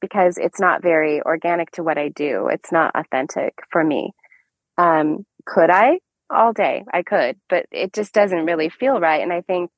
[0.00, 2.48] because it's not very organic to what i do.
[2.50, 4.12] It's not authentic for me.
[4.78, 5.98] Um could i?
[6.30, 9.70] All day i could but it just doesn't really feel right and i think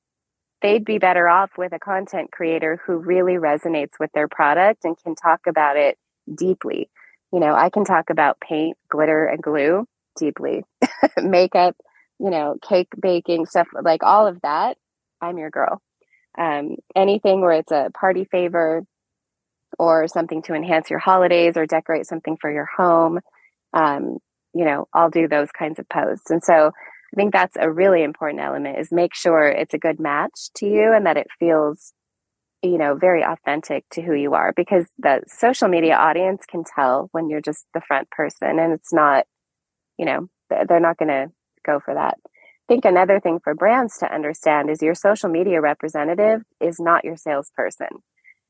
[0.62, 4.96] they'd be better off with a content creator who really resonates with their product and
[5.02, 5.98] can talk about it
[6.34, 6.88] deeply
[7.32, 9.86] you know, I can talk about paint, glitter, and glue
[10.18, 10.64] deeply,
[11.18, 11.76] makeup,
[12.18, 14.78] you know, cake baking, stuff like all of that.
[15.20, 15.82] I'm your girl.
[16.38, 18.84] Um, anything where it's a party favor
[19.78, 23.20] or something to enhance your holidays or decorate something for your home,
[23.74, 24.18] um,
[24.54, 26.30] you know, I'll do those kinds of posts.
[26.30, 26.72] And so
[27.12, 30.66] I think that's a really important element is make sure it's a good match to
[30.66, 31.92] you and that it feels
[32.62, 37.08] you know very authentic to who you are because the social media audience can tell
[37.12, 39.26] when you're just the front person and it's not
[39.98, 41.30] you know they're not going to
[41.64, 42.16] go for that.
[42.24, 47.04] I think another thing for brands to understand is your social media representative is not
[47.04, 47.88] your salesperson.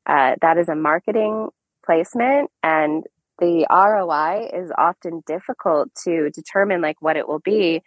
[0.05, 1.49] Uh, that is a marketing
[1.85, 3.03] placement and
[3.39, 7.81] the roi is often difficult to determine like what it will be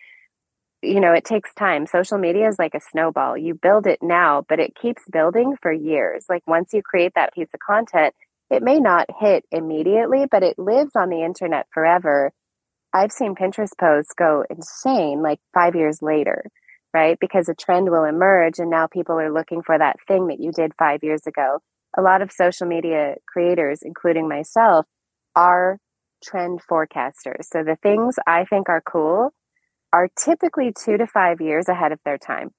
[0.83, 1.87] you know, it takes time.
[1.87, 3.37] Social media is like a snowball.
[3.37, 6.25] You build it now, but it keeps building for years.
[6.29, 8.15] Like once you create that piece of content,
[8.51, 12.33] it may not hit immediately, but it lives on the internet forever.
[12.93, 16.45] I've seen Pinterest posts go insane like five years later,
[16.93, 17.17] right?
[17.21, 20.51] Because a trend will emerge and now people are looking for that thing that you
[20.51, 21.59] did five years ago.
[21.97, 24.87] A lot of social media creators, including myself,
[25.37, 25.79] are
[26.25, 27.45] trend forecasters.
[27.45, 29.33] So the things I think are cool,
[29.93, 32.51] are typically two to five years ahead of their time.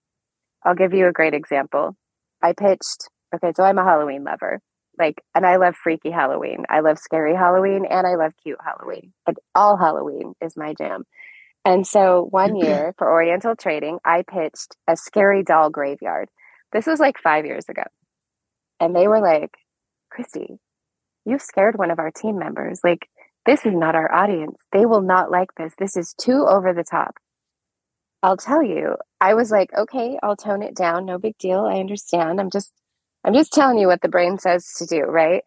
[0.63, 1.95] I'll give you a great example.
[2.41, 4.59] I pitched, okay, so I'm a Halloween lover.
[4.99, 6.65] Like, and I love freaky Halloween.
[6.69, 9.13] I love scary Halloween and I love cute Halloween.
[9.25, 11.05] But all Halloween is my jam.
[11.63, 16.29] And so one year for Oriental Trading, I pitched a scary doll graveyard.
[16.71, 17.83] This was like five years ago.
[18.79, 19.51] And they were like,
[20.09, 20.57] Christie,
[21.25, 22.81] you scared one of our team members.
[22.83, 23.07] Like,
[23.45, 24.57] this is not our audience.
[24.71, 25.73] They will not like this.
[25.77, 27.15] This is too over the top.
[28.23, 31.05] I'll tell you, I was like, okay, I'll tone it down.
[31.05, 31.61] No big deal.
[31.61, 32.39] I understand.
[32.39, 32.71] I'm just,
[33.23, 35.43] I'm just telling you what the brain says to do, right?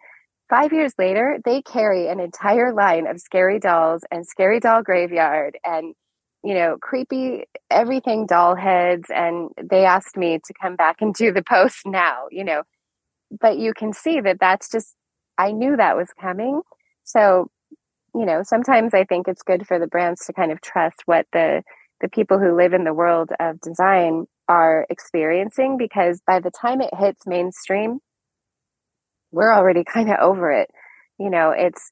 [0.50, 5.58] Five years later, they carry an entire line of scary dolls and scary doll graveyard
[5.64, 5.94] and
[6.44, 9.08] you know, creepy everything doll heads.
[9.08, 12.62] And they asked me to come back and do the post now, you know.
[13.40, 14.94] But you can see that that's just,
[15.38, 16.60] I knew that was coming.
[17.02, 17.48] So,
[18.14, 21.26] you know, sometimes I think it's good for the brands to kind of trust what
[21.32, 21.62] the
[22.04, 26.82] the people who live in the world of design are experiencing because by the time
[26.82, 27.98] it hits mainstream,
[29.32, 30.70] we're already kind of over it.
[31.18, 31.90] You know, it's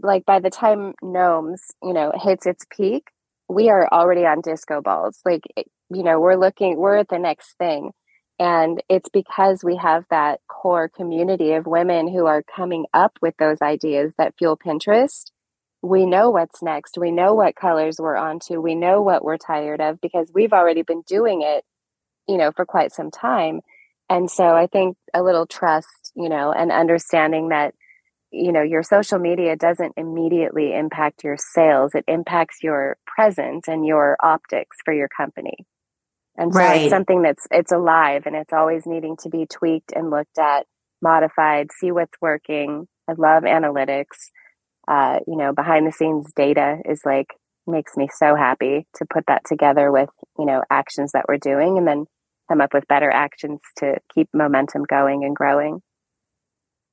[0.00, 3.08] like by the time gnomes, you know, hits its peak,
[3.46, 5.20] we are already on disco balls.
[5.26, 7.90] Like, you know, we're looking, we're at the next thing.
[8.38, 13.34] And it's because we have that core community of women who are coming up with
[13.38, 15.30] those ideas that fuel Pinterest.
[15.82, 16.98] We know what's next.
[16.98, 18.60] We know what colors we're onto.
[18.60, 21.64] We know what we're tired of because we've already been doing it,
[22.28, 23.60] you know, for quite some time.
[24.08, 27.74] And so I think a little trust, you know, and understanding that
[28.30, 33.84] you know your social media doesn't immediately impact your sales it impacts your presence and
[33.84, 35.66] your optics for your company
[36.36, 36.82] and so right.
[36.82, 40.66] it's something that's it's alive and it's always needing to be tweaked and looked at
[41.02, 44.30] modified see what's working i love analytics
[44.88, 47.28] uh, you know behind the scenes data is like
[47.66, 51.78] makes me so happy to put that together with you know actions that we're doing
[51.78, 52.06] and then
[52.48, 55.80] come up with better actions to keep momentum going and growing.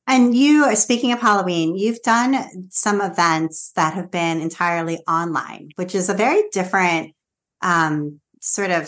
[0.09, 5.93] And you, speaking of Halloween, you've done some events that have been entirely online, which
[5.93, 7.13] is a very different
[7.61, 8.88] um, sort of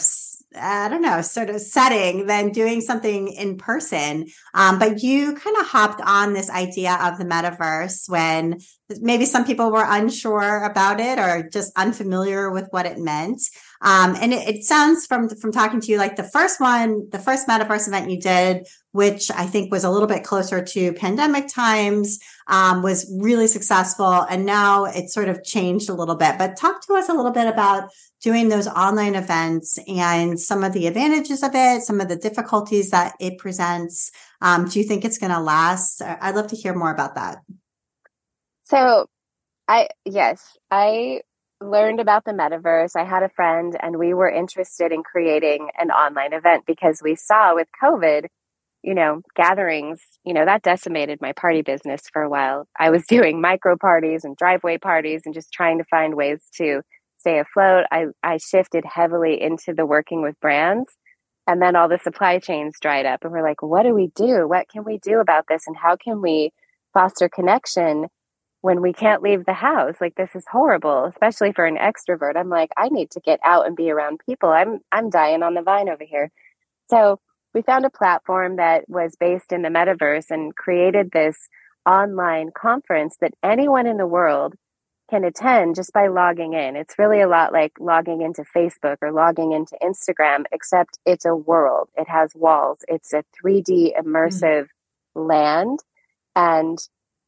[0.55, 4.27] I don't know, sort of setting than doing something in person.
[4.55, 8.59] Um, but you kind of hopped on this idea of the metaverse when
[8.99, 13.41] maybe some people were unsure about it or just unfamiliar with what it meant.
[13.81, 17.19] Um, and it, it, sounds from from talking to you like the first one, the
[17.19, 21.47] first metaverse event you did, which I think was a little bit closer to pandemic
[21.47, 26.37] times, um, was really successful, and now it's sort of changed a little bit.
[26.37, 27.89] But talk to us a little bit about
[28.21, 32.91] doing those online events and some of the advantages of it, some of the difficulties
[32.91, 34.11] that it presents.
[34.41, 36.01] Um, do you think it's going to last?
[36.01, 37.37] I'd love to hear more about that.
[38.63, 39.07] So,
[39.67, 41.21] I yes, I
[41.61, 42.95] learned about the metaverse.
[42.95, 47.15] I had a friend and we were interested in creating an online event because we
[47.15, 48.27] saw with COVID,
[48.83, 52.67] you know, gatherings, you know, that decimated my party business for a while.
[52.79, 56.81] I was doing micro parties and driveway parties and just trying to find ways to
[57.17, 57.85] stay afloat.
[57.91, 60.89] I, I shifted heavily into the working with brands.
[61.47, 63.23] And then all the supply chains dried up.
[63.23, 64.47] And we're like, what do we do?
[64.47, 65.63] What can we do about this?
[65.65, 66.51] And how can we
[66.93, 68.07] foster connection
[68.61, 72.49] when we can't leave the house like this is horrible especially for an extrovert i'm
[72.49, 75.61] like i need to get out and be around people i'm i'm dying on the
[75.61, 76.29] vine over here
[76.89, 77.19] so
[77.53, 81.49] we found a platform that was based in the metaverse and created this
[81.85, 84.55] online conference that anyone in the world
[85.09, 86.75] can attend just by logging in.
[86.75, 91.35] It's really a lot like logging into Facebook or logging into Instagram, except it's a
[91.35, 91.89] world.
[91.97, 92.79] It has walls.
[92.87, 94.67] It's a 3D immersive
[95.15, 95.21] mm-hmm.
[95.21, 95.79] land.
[96.35, 96.77] And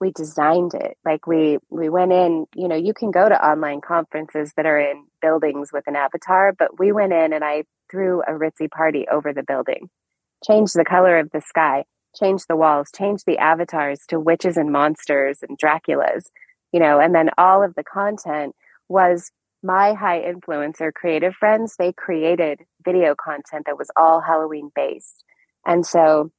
[0.01, 3.79] we designed it like we we went in you know you can go to online
[3.79, 8.21] conferences that are in buildings with an avatar but we went in and i threw
[8.23, 9.89] a ritzy party over the building
[10.45, 11.83] changed the color of the sky
[12.19, 16.25] change the walls change the avatars to witches and monsters and draculas
[16.71, 18.55] you know and then all of the content
[18.89, 19.31] was
[19.63, 25.23] my high influencer creative friends they created video content that was all halloween based
[25.65, 26.31] and so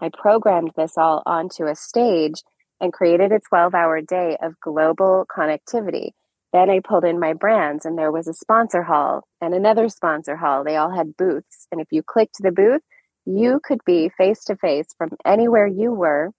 [0.00, 2.42] i programmed this all onto a stage
[2.80, 6.10] and created a 12 hour day of global connectivity.
[6.52, 10.36] Then I pulled in my brands, and there was a sponsor hall and another sponsor
[10.36, 10.62] hall.
[10.62, 11.66] They all had booths.
[11.72, 12.82] And if you clicked the booth,
[13.26, 16.30] you could be face to face from anywhere you were,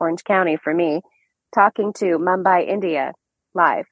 [0.00, 1.00] Orange County for me,
[1.54, 3.12] talking to Mumbai, India,
[3.54, 3.86] live,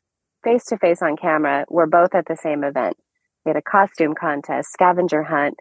[0.44, 1.64] face to face on camera.
[1.68, 2.96] We're both at the same event.
[3.44, 5.54] We had a costume contest, scavenger hunt,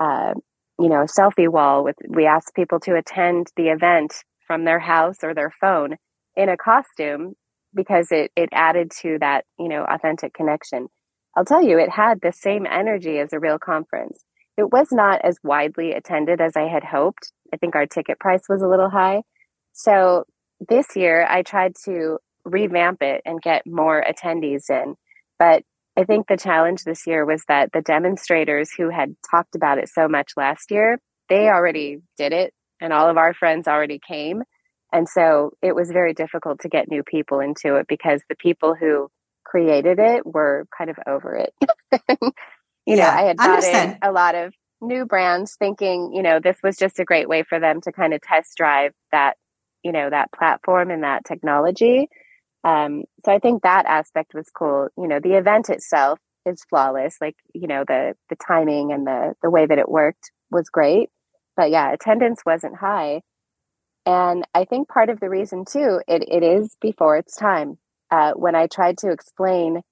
[0.00, 0.34] uh,
[0.78, 4.14] you know, a selfie wall with, we asked people to attend the event
[4.46, 5.96] from their house or their phone
[6.36, 7.34] in a costume
[7.74, 10.88] because it it added to that you know authentic connection
[11.36, 14.24] i'll tell you it had the same energy as a real conference
[14.56, 18.42] it was not as widely attended as i had hoped i think our ticket price
[18.48, 19.22] was a little high
[19.72, 20.24] so
[20.68, 24.94] this year i tried to revamp it and get more attendees in
[25.38, 25.62] but
[25.96, 29.88] i think the challenge this year was that the demonstrators who had talked about it
[29.88, 30.98] so much last year
[31.28, 34.42] they already did it and all of our friends already came.
[34.92, 38.74] And so it was very difficult to get new people into it because the people
[38.74, 39.08] who
[39.44, 41.54] created it were kind of over it.
[42.86, 46.38] you yeah, know, I had brought in a lot of new brands thinking, you know,
[46.40, 49.36] this was just a great way for them to kind of test drive that,
[49.82, 52.08] you know, that platform and that technology.
[52.64, 54.88] Um, so I think that aspect was cool.
[54.96, 57.16] You know, the event itself is flawless.
[57.20, 61.10] Like, you know, the the timing and the the way that it worked was great.
[61.56, 63.22] But yeah, attendance wasn't high.
[64.04, 67.78] And I think part of the reason too, it, it is before its time.
[68.08, 69.82] Uh, when I tried to explain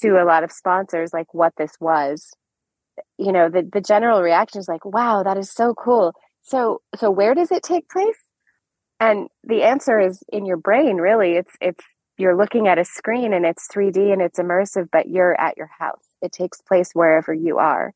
[0.00, 2.30] to a lot of sponsors like what this was,
[3.16, 6.14] you know, the, the general reaction is like, wow, that is so cool.
[6.42, 8.16] So so where does it take place?
[9.00, 11.34] And the answer is in your brain, really.
[11.34, 11.84] It's it's
[12.18, 15.70] you're looking at a screen and it's 3D and it's immersive, but you're at your
[15.78, 16.02] house.
[16.20, 17.94] It takes place wherever you are.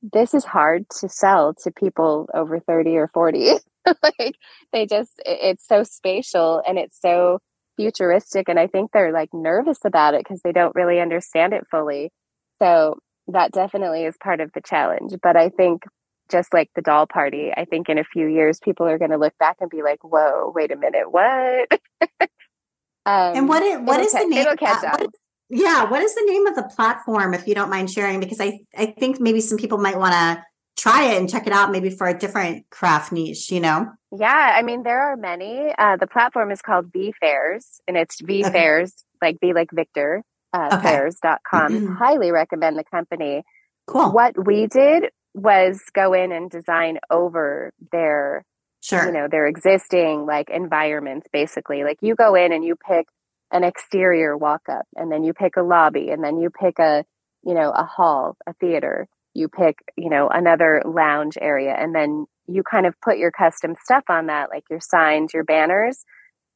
[0.00, 3.52] This is hard to sell to people over 30 or 40.
[3.86, 4.36] like
[4.72, 7.40] they just, it's so spatial and it's so
[7.78, 8.48] futuristic.
[8.48, 12.10] And I think they're like nervous about it because they don't really understand it fully.
[12.58, 12.98] So
[13.28, 15.14] that definitely is part of the challenge.
[15.22, 15.84] But I think
[16.30, 19.16] just like the doll party, I think in a few years, people are going to
[19.16, 21.80] look back and be like, whoa, wait a minute, what?
[23.06, 24.46] Um, and what is, what is the name?
[24.46, 25.06] Uh,
[25.48, 28.20] yeah, what is the name of the platform if you don't mind sharing?
[28.20, 30.44] Because I I think maybe some people might want to
[30.78, 33.50] try it and check it out, maybe for a different craft niche.
[33.50, 33.86] You know?
[34.16, 35.74] Yeah, I mean there are many.
[35.76, 38.52] Uh, the platform is called V Fairs, and it's V okay.
[38.52, 40.22] Fairs like V like Victor
[40.52, 40.82] uh, okay.
[40.82, 41.72] Fairs.com.
[41.72, 41.94] Mm-hmm.
[41.94, 43.44] Highly recommend the company.
[43.86, 44.12] Cool.
[44.12, 48.44] What we did was go in and design over their
[48.80, 53.06] sure you know their existing like environments basically like you go in and you pick
[53.50, 57.04] an exterior walk up and then you pick a lobby and then you pick a
[57.44, 62.26] you know a hall a theater you pick you know another lounge area and then
[62.46, 66.04] you kind of put your custom stuff on that like your signs your banners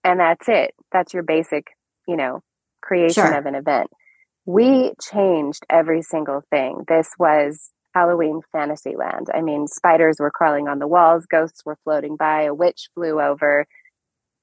[0.05, 1.67] and that's it that's your basic
[2.09, 2.41] you know
[2.81, 3.39] creation sure.
[3.39, 3.89] of an event
[4.47, 5.17] we mm-hmm.
[5.17, 9.29] changed every single thing this was Halloween Fantasyland.
[9.35, 13.21] I mean, spiders were crawling on the walls, ghosts were floating by, a witch flew
[13.21, 13.67] over.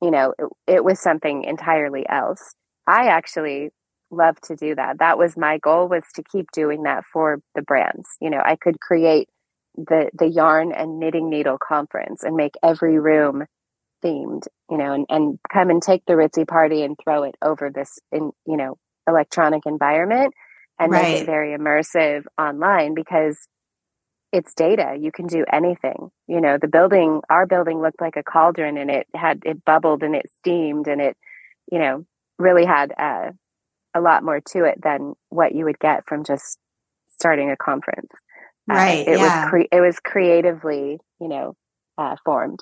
[0.01, 2.53] You know, it, it was something entirely else.
[2.87, 3.71] I actually
[4.11, 4.99] love to do that.
[4.99, 8.07] That was my goal was to keep doing that for the brands.
[8.19, 9.29] You know, I could create
[9.75, 13.45] the the yarn and knitting needle conference and make every room
[14.03, 17.69] themed, you know, and, and come and take the ritzy party and throw it over
[17.69, 20.33] this in, you know, electronic environment
[20.79, 21.03] and right.
[21.03, 23.37] make it very immersive online because
[24.31, 24.95] it's data.
[24.99, 26.11] You can do anything.
[26.27, 30.03] You know, the building, our building looked like a cauldron and it had, it bubbled
[30.03, 31.17] and it steamed and it,
[31.71, 32.05] you know,
[32.37, 33.31] really had uh,
[33.99, 36.57] a lot more to it than what you would get from just
[37.19, 38.11] starting a conference.
[38.71, 39.07] Uh, right.
[39.07, 39.43] Uh, it yeah.
[39.43, 41.55] was, cre- it was creatively, you know,
[41.97, 42.59] uh, formed.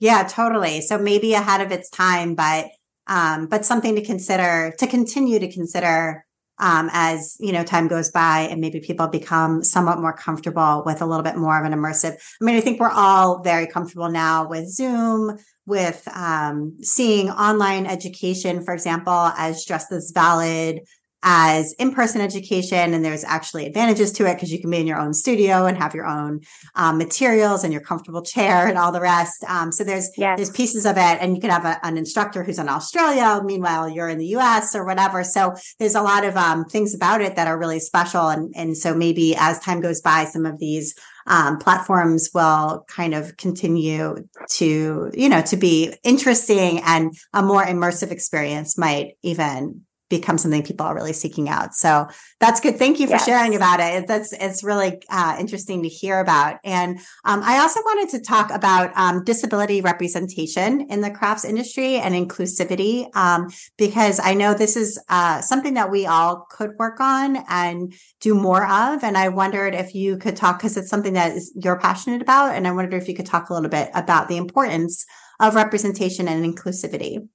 [0.00, 0.82] Yeah, totally.
[0.82, 2.66] So maybe ahead of its time, but,
[3.06, 6.25] um, but something to consider, to continue to consider
[6.58, 11.02] um, as you know time goes by and maybe people become somewhat more comfortable with
[11.02, 14.08] a little bit more of an immersive i mean i think we're all very comfortable
[14.08, 15.36] now with zoom
[15.66, 20.80] with um, seeing online education for example as just as valid
[21.28, 24.98] as in-person education and there's actually advantages to it because you can be in your
[24.98, 26.40] own studio and have your own
[26.76, 30.38] um, materials and your comfortable chair and all the rest um, so there's yes.
[30.38, 33.88] there's pieces of it and you can have a, an instructor who's in australia meanwhile
[33.88, 37.34] you're in the us or whatever so there's a lot of um, things about it
[37.34, 40.94] that are really special and and so maybe as time goes by some of these
[41.26, 47.64] um, platforms will kind of continue to you know to be interesting and a more
[47.64, 51.74] immersive experience might even become something people are really seeking out.
[51.74, 52.06] So
[52.38, 52.76] that's good.
[52.76, 53.24] Thank you for yes.
[53.24, 54.06] sharing about it.
[54.06, 56.58] That's it's really uh, interesting to hear about.
[56.64, 61.96] And um, I also wanted to talk about um, disability representation in the crafts industry
[61.96, 67.00] and inclusivity um, because I know this is uh, something that we all could work
[67.00, 69.02] on and do more of.
[69.02, 72.54] And I wondered if you could talk because it's something that is, you're passionate about,
[72.54, 75.04] and I wondered if you could talk a little bit about the importance
[75.40, 77.28] of representation and inclusivity.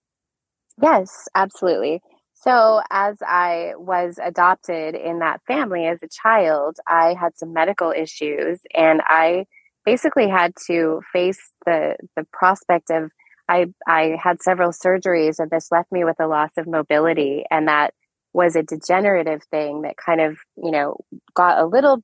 [0.81, 2.01] Yes, absolutely.
[2.43, 7.91] So, as I was adopted in that family as a child, I had some medical
[7.91, 9.45] issues and I
[9.85, 13.11] basically had to face the the prospect of
[13.47, 17.67] I I had several surgeries and this left me with a loss of mobility and
[17.67, 17.93] that
[18.33, 20.97] was a degenerative thing that kind of, you know,
[21.35, 22.01] got a little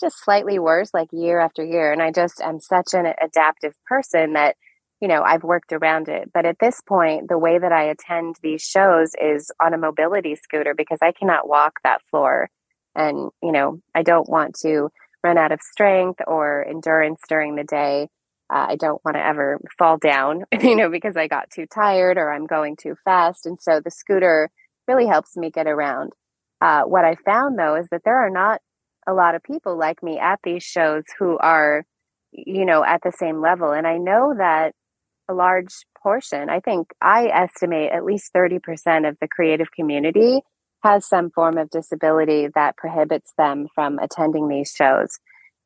[0.00, 4.32] just slightly worse like year after year and I just am such an adaptive person
[4.32, 4.56] that
[5.00, 6.30] you know, I've worked around it.
[6.32, 10.34] But at this point, the way that I attend these shows is on a mobility
[10.36, 12.48] scooter because I cannot walk that floor.
[12.94, 14.88] And, you know, I don't want to
[15.22, 18.08] run out of strength or endurance during the day.
[18.48, 22.16] Uh, I don't want to ever fall down, you know, because I got too tired
[22.16, 23.44] or I'm going too fast.
[23.44, 24.50] And so the scooter
[24.88, 26.12] really helps me get around.
[26.60, 28.62] Uh, what I found though is that there are not
[29.06, 31.84] a lot of people like me at these shows who are,
[32.32, 33.72] you know, at the same level.
[33.72, 34.74] And I know that
[35.28, 35.72] a large
[36.02, 36.48] portion.
[36.48, 40.40] I think I estimate at least 30% of the creative community
[40.82, 45.18] has some form of disability that prohibits them from attending these shows.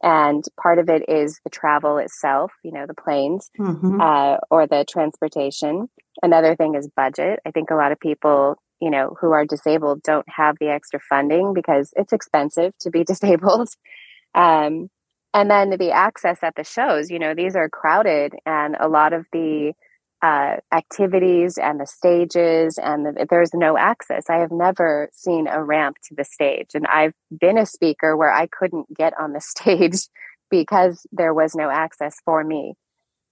[0.02, 4.00] And part of it is the travel itself, you know, the planes mm-hmm.
[4.00, 5.90] uh, or the transportation.
[6.22, 7.40] Another thing is budget.
[7.46, 11.00] I think a lot of people, you know, who are disabled don't have the extra
[11.00, 13.68] funding because it's expensive to be disabled.
[14.34, 14.88] Um,
[15.32, 19.12] and then the access at the shows, you know, these are crowded and a lot
[19.12, 19.72] of the
[20.22, 24.28] uh, activities and the stages and the, there's no access.
[24.28, 28.32] I have never seen a ramp to the stage and I've been a speaker where
[28.32, 30.08] I couldn't get on the stage
[30.50, 32.74] because there was no access for me.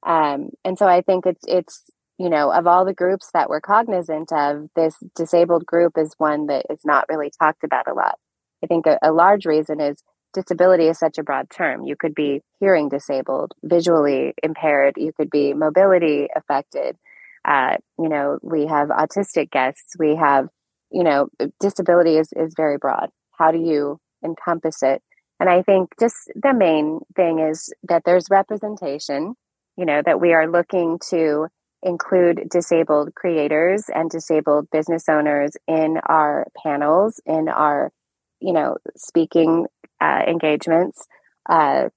[0.07, 3.61] Um, and so I think it's, it's, you know, of all the groups that we're
[3.61, 8.19] cognizant of, this disabled group is one that is not really talked about a lot.
[8.63, 10.03] I think a, a large reason is
[10.41, 11.85] disability is such a broad term.
[11.85, 16.97] You could be hearing disabled, visually impaired, you could be mobility affected.
[17.45, 20.49] Uh, you know, we have autistic guests, we have,
[20.91, 21.29] you know,
[21.61, 23.11] disability is, is very broad.
[23.39, 25.03] How do you encompass it?
[25.41, 29.35] And I think just the main thing is that there's representation,
[29.77, 31.47] you know, that we are looking to
[31.83, 37.93] include disabled creators and disabled business owners in our panels, in our
[38.41, 39.67] you know, speaking
[40.01, 41.07] uh, engagements,
[41.49, 41.89] uh,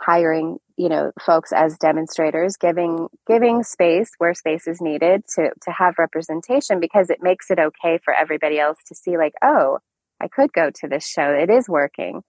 [0.00, 5.70] hiring, you know, folks as demonstrators, giving giving space where space is needed to to
[5.70, 9.78] have representation because it makes it okay for everybody else to see, like, oh,
[10.20, 12.22] I could go to this show; it is working.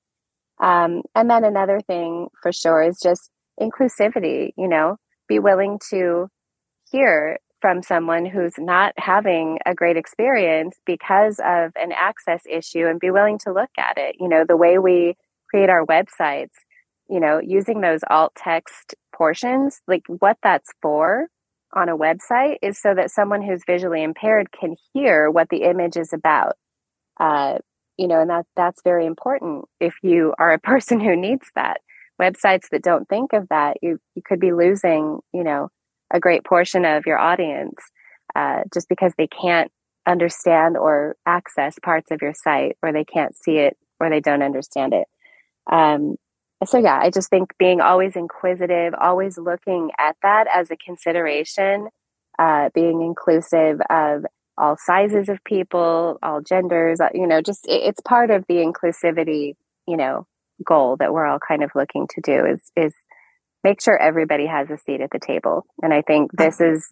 [0.62, 4.52] Um, and then another thing for sure is just inclusivity.
[4.58, 6.28] You know, be willing to
[6.92, 13.00] hear from someone who's not having a great experience because of an access issue and
[13.00, 14.16] be willing to look at it.
[14.20, 15.16] You know, the way we
[15.50, 16.56] create our websites,
[17.10, 21.28] you know, using those alt text portions, like what that's for
[21.74, 25.98] on a website is so that someone who's visually impaired can hear what the image
[25.98, 26.54] is about.
[27.20, 27.58] Uh,
[27.98, 31.82] you know, and that that's very important if you are a person who needs that.
[32.20, 35.70] Websites that don't think of that, you you could be losing, you know,
[36.12, 37.78] a great portion of your audience
[38.36, 39.72] uh, just because they can't
[40.08, 44.44] understand or access parts of your site or they can't see it or they don't
[44.44, 45.08] understand it.
[45.72, 46.16] Um,
[46.66, 51.88] so, yeah, I just think being always inquisitive, always looking at that as a consideration,
[52.38, 54.26] uh, being inclusive of
[54.58, 58.56] all sizes of people, all genders, uh, you know, just it, it's part of the
[58.56, 59.54] inclusivity,
[59.88, 60.28] you know,
[60.66, 62.94] goal that we're all kind of looking to do is is
[63.64, 65.66] make sure everybody has a seat at the table.
[65.82, 66.88] And I think this is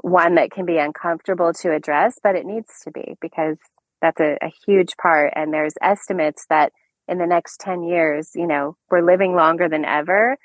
[0.00, 3.58] one that can be uncomfortable to address, but it needs to be because
[4.02, 5.32] that's a, a, huge part.
[5.34, 6.72] And there's estimates that
[7.08, 10.36] in the next 10 years, you know, we're living longer than ever.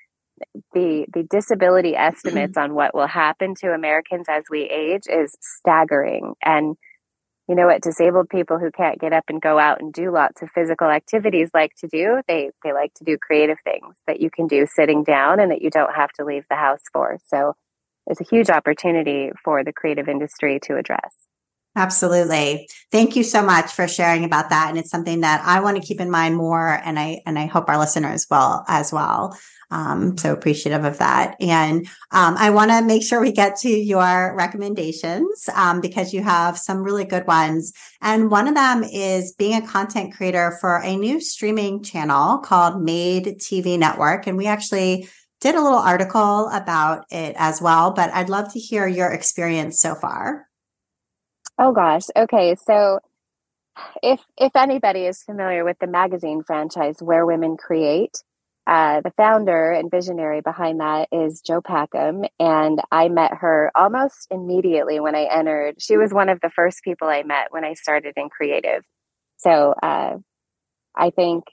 [0.74, 6.36] The the disability estimates on what will happen to Americans as we age is staggering.
[6.44, 6.78] And
[7.50, 10.44] you know what disabled people who can't get up and go out and do lots
[10.44, 14.30] of physical activities like to do they they like to do creative things that you
[14.30, 17.18] can do sitting down and that you don't have to leave the house for.
[17.26, 17.56] So
[18.06, 21.16] it's a huge opportunity for the creative industry to address
[21.76, 22.68] Absolutely.
[22.92, 24.70] Thank you so much for sharing about that.
[24.70, 26.82] And it's something that I want to keep in mind more.
[26.84, 29.38] And I, and I hope our listeners will as well.
[29.72, 31.36] Um, so appreciative of that.
[31.40, 36.24] And um, I want to make sure we get to your recommendations um, because you
[36.24, 37.72] have some really good ones.
[38.02, 42.82] And one of them is being a content creator for a new streaming channel called
[42.82, 44.26] Made TV Network.
[44.26, 45.08] And we actually
[45.40, 49.80] did a little article about it as well, but I'd love to hear your experience
[49.80, 50.49] so far.
[51.60, 52.04] Oh gosh.
[52.16, 52.56] Okay.
[52.56, 53.00] So
[54.04, 58.24] if if anybody is familiar with the magazine franchise Where Women Create,
[58.68, 64.28] uh, the founder and visionary behind that is Jo Packham, and I met her almost
[64.32, 65.76] immediately when I entered.
[65.82, 68.84] She was one of the first people I met when I started in creative.
[69.38, 70.18] So uh,
[70.96, 71.46] I think,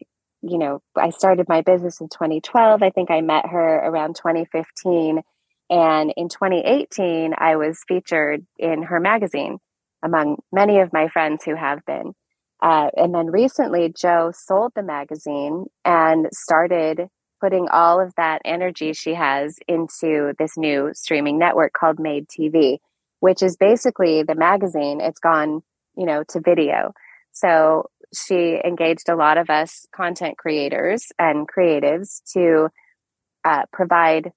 [0.43, 2.83] you know, I started my business in 2012.
[2.83, 5.23] I think I met her around 2015.
[5.71, 9.59] And in 2018, I was featured in her magazine
[10.07, 12.15] among many of my friends who have been.
[12.63, 17.09] Uh, and then recently, Jo sold the magazine and started
[17.41, 22.79] putting all of that energy she has into this new streaming network called Made TV,
[23.21, 25.01] which is basically the magazine.
[25.03, 25.61] It's gone,
[25.97, 26.93] you know, to video.
[27.33, 32.69] So she engaged a lot of us content creators and creatives to
[33.45, 34.33] uh, provide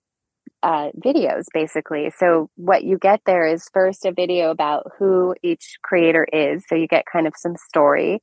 [0.63, 2.11] uh, videos basically.
[2.17, 6.63] So what you get there is first a video about who each creator is.
[6.67, 8.19] So you get kind of some story.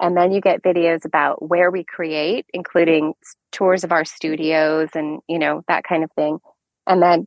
[0.00, 3.14] And then you get videos about where we create, including
[3.50, 6.38] tours of our studios and, you know, that kind of thing.
[6.86, 7.26] And then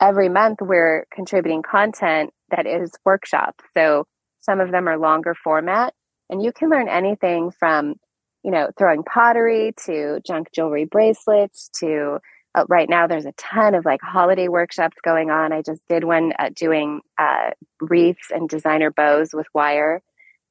[0.00, 3.64] every month we're contributing content that is workshops.
[3.74, 4.06] So
[4.40, 5.94] some of them are longer format,
[6.28, 7.94] and you can learn anything from,
[8.42, 12.18] you know, throwing pottery to junk jewelry bracelets to
[12.54, 15.52] uh, right now there's a ton of like holiday workshops going on.
[15.52, 20.02] I just did one uh, doing uh, wreaths and designer bows with wire.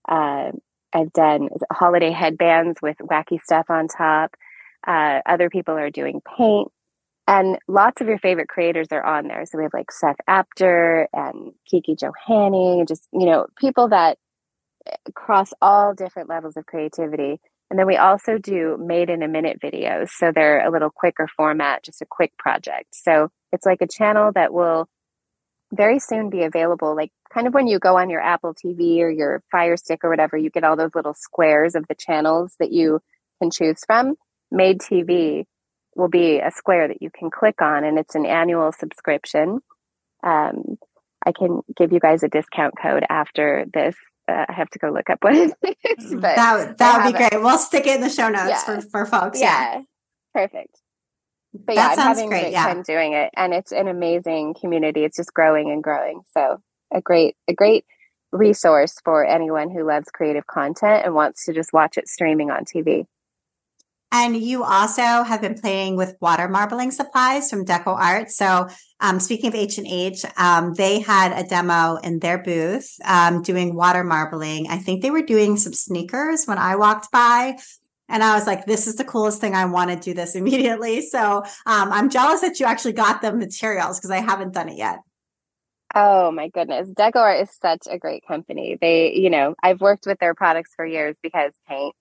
[0.08, 0.52] Uh,
[0.94, 4.36] I've done holiday headbands with wacky stuff on top.
[4.88, 6.72] Uh, other people are doing paint
[7.30, 9.46] and lots of your favorite creators are on there.
[9.46, 14.18] So we have like Seth Apter and Kiki Johanny, just, you know, people that
[14.88, 17.40] eh, cross all different levels of creativity.
[17.70, 20.10] And then we also do made in a minute videos.
[20.10, 22.88] So they're a little quicker format, just a quick project.
[22.94, 24.88] So it's like a channel that will
[25.72, 26.96] very soon be available.
[26.96, 30.10] Like kind of when you go on your Apple TV or your Fire Stick or
[30.10, 33.02] whatever, you get all those little squares of the channels that you
[33.42, 34.16] can choose from.
[34.52, 35.46] Made TV
[35.96, 39.60] will be a square that you can click on, and it's an annual subscription.
[40.24, 40.78] Um,
[41.26, 43.96] I can give you guys a discount code after this.
[44.30, 46.14] Uh, I have to go look up what it is.
[46.20, 47.34] But that that would be great.
[47.34, 47.42] It.
[47.42, 48.64] We'll stick it in the show notes yeah.
[48.64, 49.40] for, for folks.
[49.40, 49.76] Yeah.
[49.76, 49.82] yeah.
[50.34, 50.80] Perfect.
[51.54, 52.38] But that yeah, I'm having great.
[52.38, 52.66] a great yeah.
[52.66, 53.32] time doing it.
[53.36, 55.04] And it's an amazing community.
[55.04, 56.22] It's just growing and growing.
[56.28, 56.62] So
[56.94, 57.86] a great, a great
[58.32, 62.66] resource for anyone who loves creative content and wants to just watch it streaming on
[62.66, 63.06] TV.
[64.12, 68.32] And you also have been playing with water marbling supplies from Deco Art.
[68.32, 68.68] So,
[69.00, 73.44] um, speaking of H and H, um, they had a demo in their booth um,
[73.44, 74.68] doing water marbling.
[74.70, 77.58] I think they were doing some sneakers when I walked by.
[78.10, 79.54] And I was like, this is the coolest thing.
[79.54, 81.02] I want to do this immediately.
[81.02, 84.78] So um, I'm jealous that you actually got the materials because I haven't done it
[84.78, 85.00] yet.
[85.94, 86.90] Oh my goodness.
[86.90, 88.78] Deco Art is such a great company.
[88.80, 91.96] They, you know, I've worked with their products for years because paint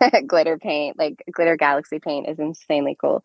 [0.26, 3.22] glitter paint, like glitter galaxy paint is insanely cool.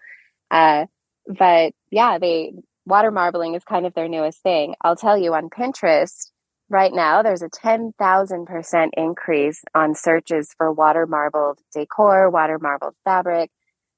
[0.49, 0.86] Uh,
[1.28, 2.53] but yeah, they
[2.86, 4.76] water marbling is kind of their newest thing.
[4.82, 6.30] I'll tell you on Pinterest
[6.70, 13.51] right now, there's a 10,000% increase on searches for water marbled decor, water marbled fabric.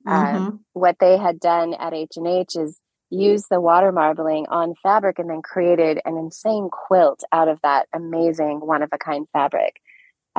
[0.08, 0.36] Mm-hmm.
[0.36, 2.80] Um, what they had done at H&H is
[3.10, 7.88] use the water marbling on fabric and then created an insane quilt out of that
[7.94, 9.82] amazing one of a kind fabric.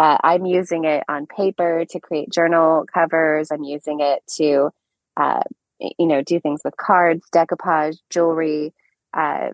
[0.01, 3.51] Uh, I'm using it on paper to create journal covers.
[3.53, 4.70] I'm using it to,
[5.18, 5.42] uh,
[5.78, 8.72] you know, do things with cards, decoupage, jewelry,
[9.12, 9.48] uh,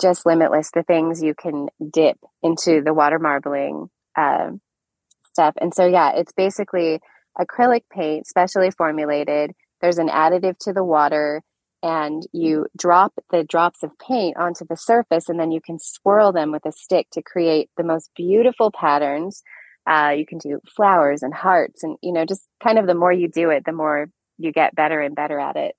[0.00, 0.70] just limitless.
[0.70, 4.62] The things you can dip into the water marbling um,
[5.32, 5.52] stuff.
[5.60, 7.00] And so, yeah, it's basically
[7.38, 9.52] acrylic paint, specially formulated.
[9.82, 11.42] There's an additive to the water
[11.82, 16.32] and you drop the drops of paint onto the surface and then you can swirl
[16.32, 19.42] them with a stick to create the most beautiful patterns
[19.88, 23.12] uh, you can do flowers and hearts and you know just kind of the more
[23.12, 25.74] you do it the more you get better and better at it.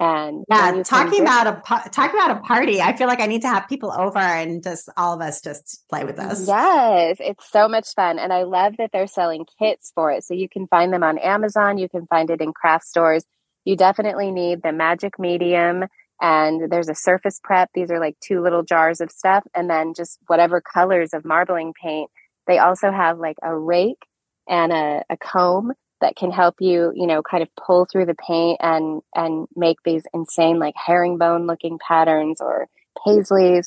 [0.00, 3.48] And yeah talking about a talking about a party i feel like i need to
[3.48, 7.68] have people over and just all of us just play with this yes it's so
[7.68, 10.24] much fun and i love that they're selling kits for it.
[10.24, 13.24] So you can find them on amazon you can find it in craft stores.
[13.64, 15.84] You definitely need the magic medium
[16.20, 17.70] and there's a surface prep.
[17.72, 21.72] These are like two little jars of stuff and then just whatever colors of marbling
[21.80, 22.10] paint
[22.46, 24.02] they also have like a rake
[24.48, 28.14] and a, a comb that can help you you know kind of pull through the
[28.14, 32.68] paint and and make these insane like herringbone looking patterns or
[33.06, 33.66] paisleys.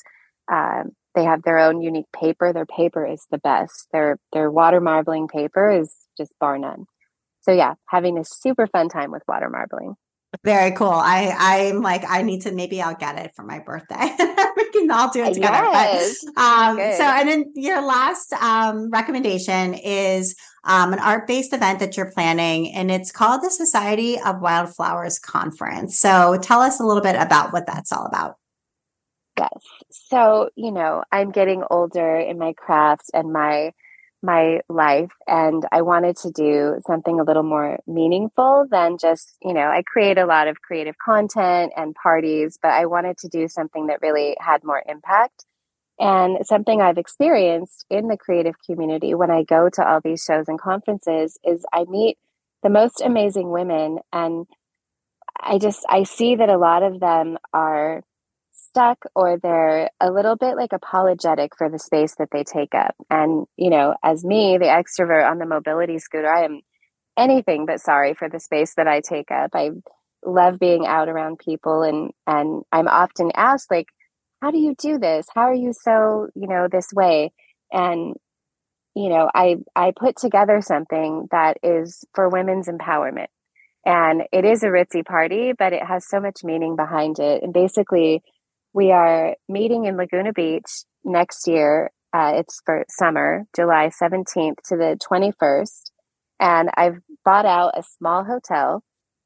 [0.51, 2.53] Um, they have their own unique paper.
[2.53, 3.87] Their paper is the best.
[3.91, 6.85] Their their water marbling paper is just bar none.
[7.41, 9.95] So yeah, having a super fun time with water marbling.
[10.43, 10.89] Very cool.
[10.89, 13.95] I I'm like I need to maybe I'll get it for my birthday.
[14.57, 15.69] we can all do it together.
[15.71, 16.25] Yes.
[16.35, 21.79] But, um, so and then your last um, recommendation is um, an art based event
[21.79, 25.97] that you're planning, and it's called the Society of Wildflowers Conference.
[25.97, 28.35] So tell us a little bit about what that's all about.
[29.39, 29.61] Yes.
[29.91, 33.71] So you know I'm getting older in my craft and my
[34.23, 39.53] my life and I wanted to do something a little more meaningful than just, you
[39.53, 43.47] know, I create a lot of creative content and parties, but I wanted to do
[43.47, 45.45] something that really had more impact.
[45.99, 50.45] And something I've experienced in the creative community when I go to all these shows
[50.47, 52.17] and conferences is I meet
[52.63, 54.45] the most amazing women and
[55.39, 58.03] I just I see that a lot of them are
[58.69, 62.95] stuck or they're a little bit like apologetic for the space that they take up.
[63.09, 66.61] And, you know, as me, the extrovert on the mobility scooter, I am
[67.17, 69.51] anything but sorry for the space that I take up.
[69.53, 69.71] I
[70.25, 73.87] love being out around people and and I'm often asked like
[74.41, 75.25] how do you do this?
[75.33, 77.31] How are you so, you know, this way?
[77.71, 78.15] And
[78.95, 83.27] you know, I I put together something that is for women's empowerment.
[83.85, 87.41] And it is a ritzy party, but it has so much meaning behind it.
[87.41, 88.21] And basically,
[88.77, 91.89] we are meeting in Laguna Beach next year.
[92.13, 95.89] Uh, it's for summer, July 17th to the 21st.
[96.39, 98.83] And I've bought out a small hotel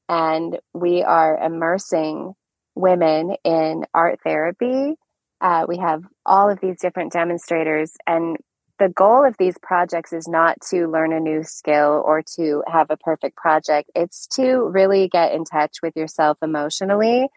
[0.08, 2.32] and we are immersing
[2.76, 4.96] women in art therapy.
[5.42, 8.38] Uh, we have all of these different demonstrators, and
[8.80, 12.88] the goal of these projects is not to learn a new skill or to have
[12.90, 13.90] a perfect project.
[13.96, 17.28] It's to really get in touch with yourself emotionally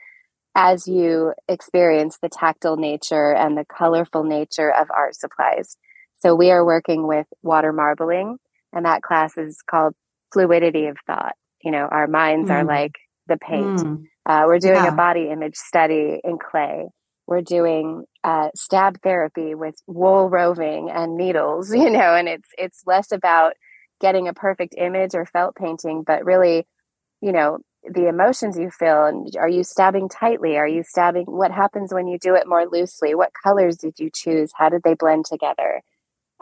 [0.55, 5.77] as you experience the tactile nature and the colorful nature of art supplies.
[6.17, 8.39] So we are working with water marbling,
[8.73, 9.95] and that class is called
[10.33, 11.35] Fluidity of Thought.
[11.63, 12.55] You know, our minds mm.
[12.55, 12.93] are like
[13.27, 13.81] the paint.
[13.81, 14.05] Mm.
[14.27, 14.89] Uh, we're doing yeah.
[14.89, 16.87] a body image study in clay
[17.27, 22.83] we're doing uh, stab therapy with wool roving and needles you know and it's it's
[22.87, 23.55] less about
[24.01, 26.67] getting a perfect image or felt painting but really
[27.21, 27.59] you know
[27.93, 32.07] the emotions you feel and are you stabbing tightly are you stabbing what happens when
[32.07, 35.83] you do it more loosely what colors did you choose how did they blend together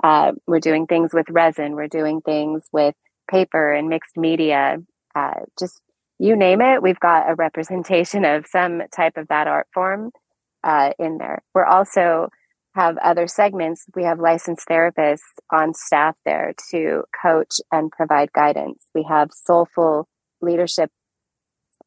[0.03, 2.95] uh, we're doing things with resin we're doing things with
[3.31, 4.77] paper and mixed media
[5.15, 5.81] uh, just
[6.19, 10.11] you name it we've got a representation of some type of that art form
[10.65, 11.43] uh, in there.
[11.55, 12.29] We're also
[12.75, 13.85] have other segments.
[13.95, 15.21] We have licensed therapists
[15.51, 18.87] on staff there to coach and provide guidance.
[18.95, 20.09] We have soulful
[20.41, 20.91] leadership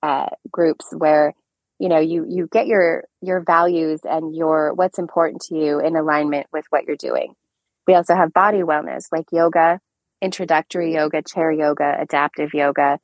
[0.05, 1.33] uh, groups where
[1.79, 5.95] you know you you get your your values and your what's important to you in
[5.95, 7.33] alignment with what you're doing.
[7.87, 9.79] We also have body wellness like yoga,
[10.21, 12.99] introductory yoga, chair yoga, adaptive yoga,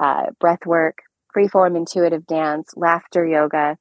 [0.00, 0.98] uh, breath work,
[1.36, 3.76] freeform intuitive dance, laughter yoga,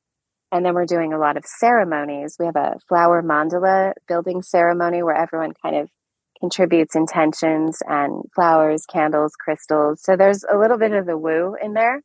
[0.51, 2.35] and then we're doing a lot of ceremonies.
[2.37, 5.89] We have a flower mandala building ceremony where everyone kind of
[6.41, 10.01] contributes intentions and flowers, candles, crystals.
[10.03, 12.01] So there's a little bit of the woo in there.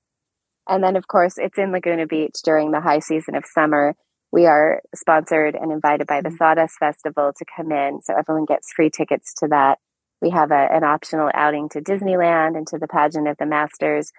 [0.70, 3.96] And then, of course, it's in Laguna Beach during the high season of summer.
[4.32, 6.36] We are sponsored and invited by the mm-hmm.
[6.36, 8.00] Sawdust Festival to come in.
[8.02, 9.78] So everyone gets free tickets to that.
[10.22, 14.12] We have a, an optional outing to Disneyland and to the pageant of the Masters.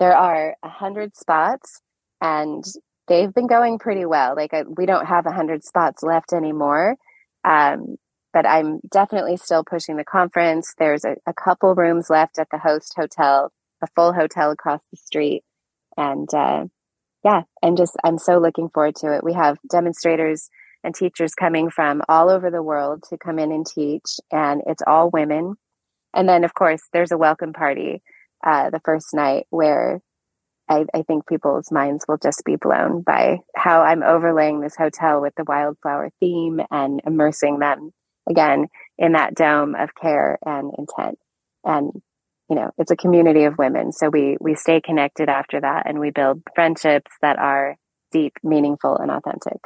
[0.00, 1.80] There are a hundred spots
[2.20, 2.64] and
[3.06, 4.34] they've been going pretty well.
[4.34, 6.96] Like I, we don't have a hundred spots left anymore.
[7.44, 7.96] Um,
[8.32, 10.74] but I'm definitely still pushing the conference.
[10.76, 14.96] There's a, a, couple rooms left at the host hotel, a full hotel across the
[14.96, 15.44] street.
[15.96, 16.64] And uh,
[17.24, 19.24] yeah, I'm just, I'm so looking forward to it.
[19.24, 20.48] We have demonstrators
[20.82, 24.82] and teachers coming from all over the world to come in and teach, and it's
[24.86, 25.54] all women.
[26.12, 28.02] And then, of course, there's a welcome party
[28.46, 30.00] uh, the first night where
[30.68, 35.20] I, I, think people's minds will just be blown by how I'm overlaying this hotel
[35.20, 37.92] with the wildflower theme and immersing them
[38.28, 38.68] again
[38.98, 41.18] in that dome of care and intent.
[41.64, 42.02] And
[42.48, 45.98] you know, it's a community of women, so we we stay connected after that, and
[45.98, 47.76] we build friendships that are
[48.12, 49.58] deep, meaningful, and authentic.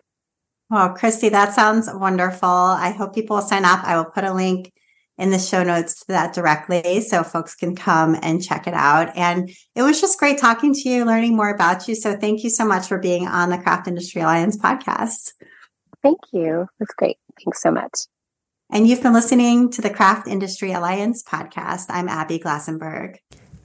[0.71, 2.49] Well, Christie, that sounds wonderful.
[2.49, 3.83] I hope people will sign up.
[3.85, 4.73] I will put a link
[5.17, 9.15] in the show notes to that directly so folks can come and check it out.
[9.17, 11.95] And it was just great talking to you, learning more about you.
[11.95, 15.33] So thank you so much for being on the Craft Industry Alliance podcast.
[16.03, 16.67] Thank you.
[16.79, 17.17] That's great.
[17.45, 18.07] Thanks so much.
[18.71, 21.87] And you've been listening to the Craft Industry Alliance podcast.
[21.89, 23.17] I'm Abby Glassenberg.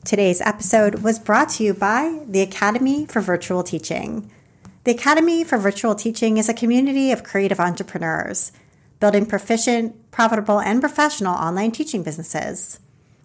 [0.06, 4.32] Today's episode was brought to you by the Academy for Virtual Teaching.
[4.86, 8.54] The Academy for Virtual Teaching is a community of creative entrepreneurs
[9.02, 12.80] building proficient, profitable, and professional online teaching businesses.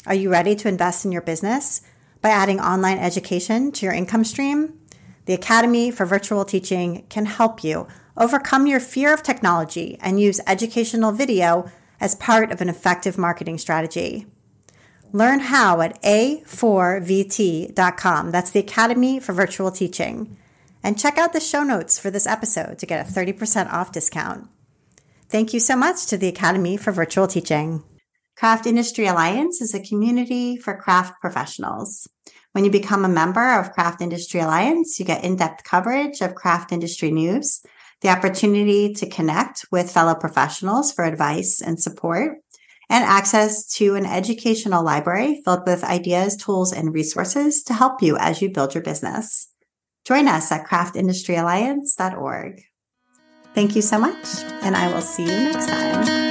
[0.04, 1.80] Are you ready to invest in your business
[2.20, 4.80] by adding online education to your income stream?
[5.26, 7.86] The Academy for Virtual Teaching can help you
[8.18, 13.56] overcome your fear of technology and use educational video as part of an effective marketing
[13.58, 14.26] strategy.
[15.12, 18.30] Learn how at a4vt.com.
[18.30, 20.36] That's the Academy for Virtual Teaching.
[20.82, 24.50] And check out the show notes for this episode to get a 30% off discount.
[25.28, 27.82] Thank you so much to the Academy for Virtual Teaching.
[28.36, 32.06] Craft Industry Alliance is a community for craft professionals.
[32.52, 36.34] When you become a member of Craft Industry Alliance, you get in depth coverage of
[36.34, 37.62] craft industry news,
[38.00, 42.38] the opportunity to connect with fellow professionals for advice and support,
[42.90, 48.16] and access to an educational library filled with ideas, tools, and resources to help you
[48.18, 49.52] as you build your business.
[50.04, 52.62] Join us at craftindustryalliance.org.
[53.54, 56.27] Thank you so much, and I will see you next time.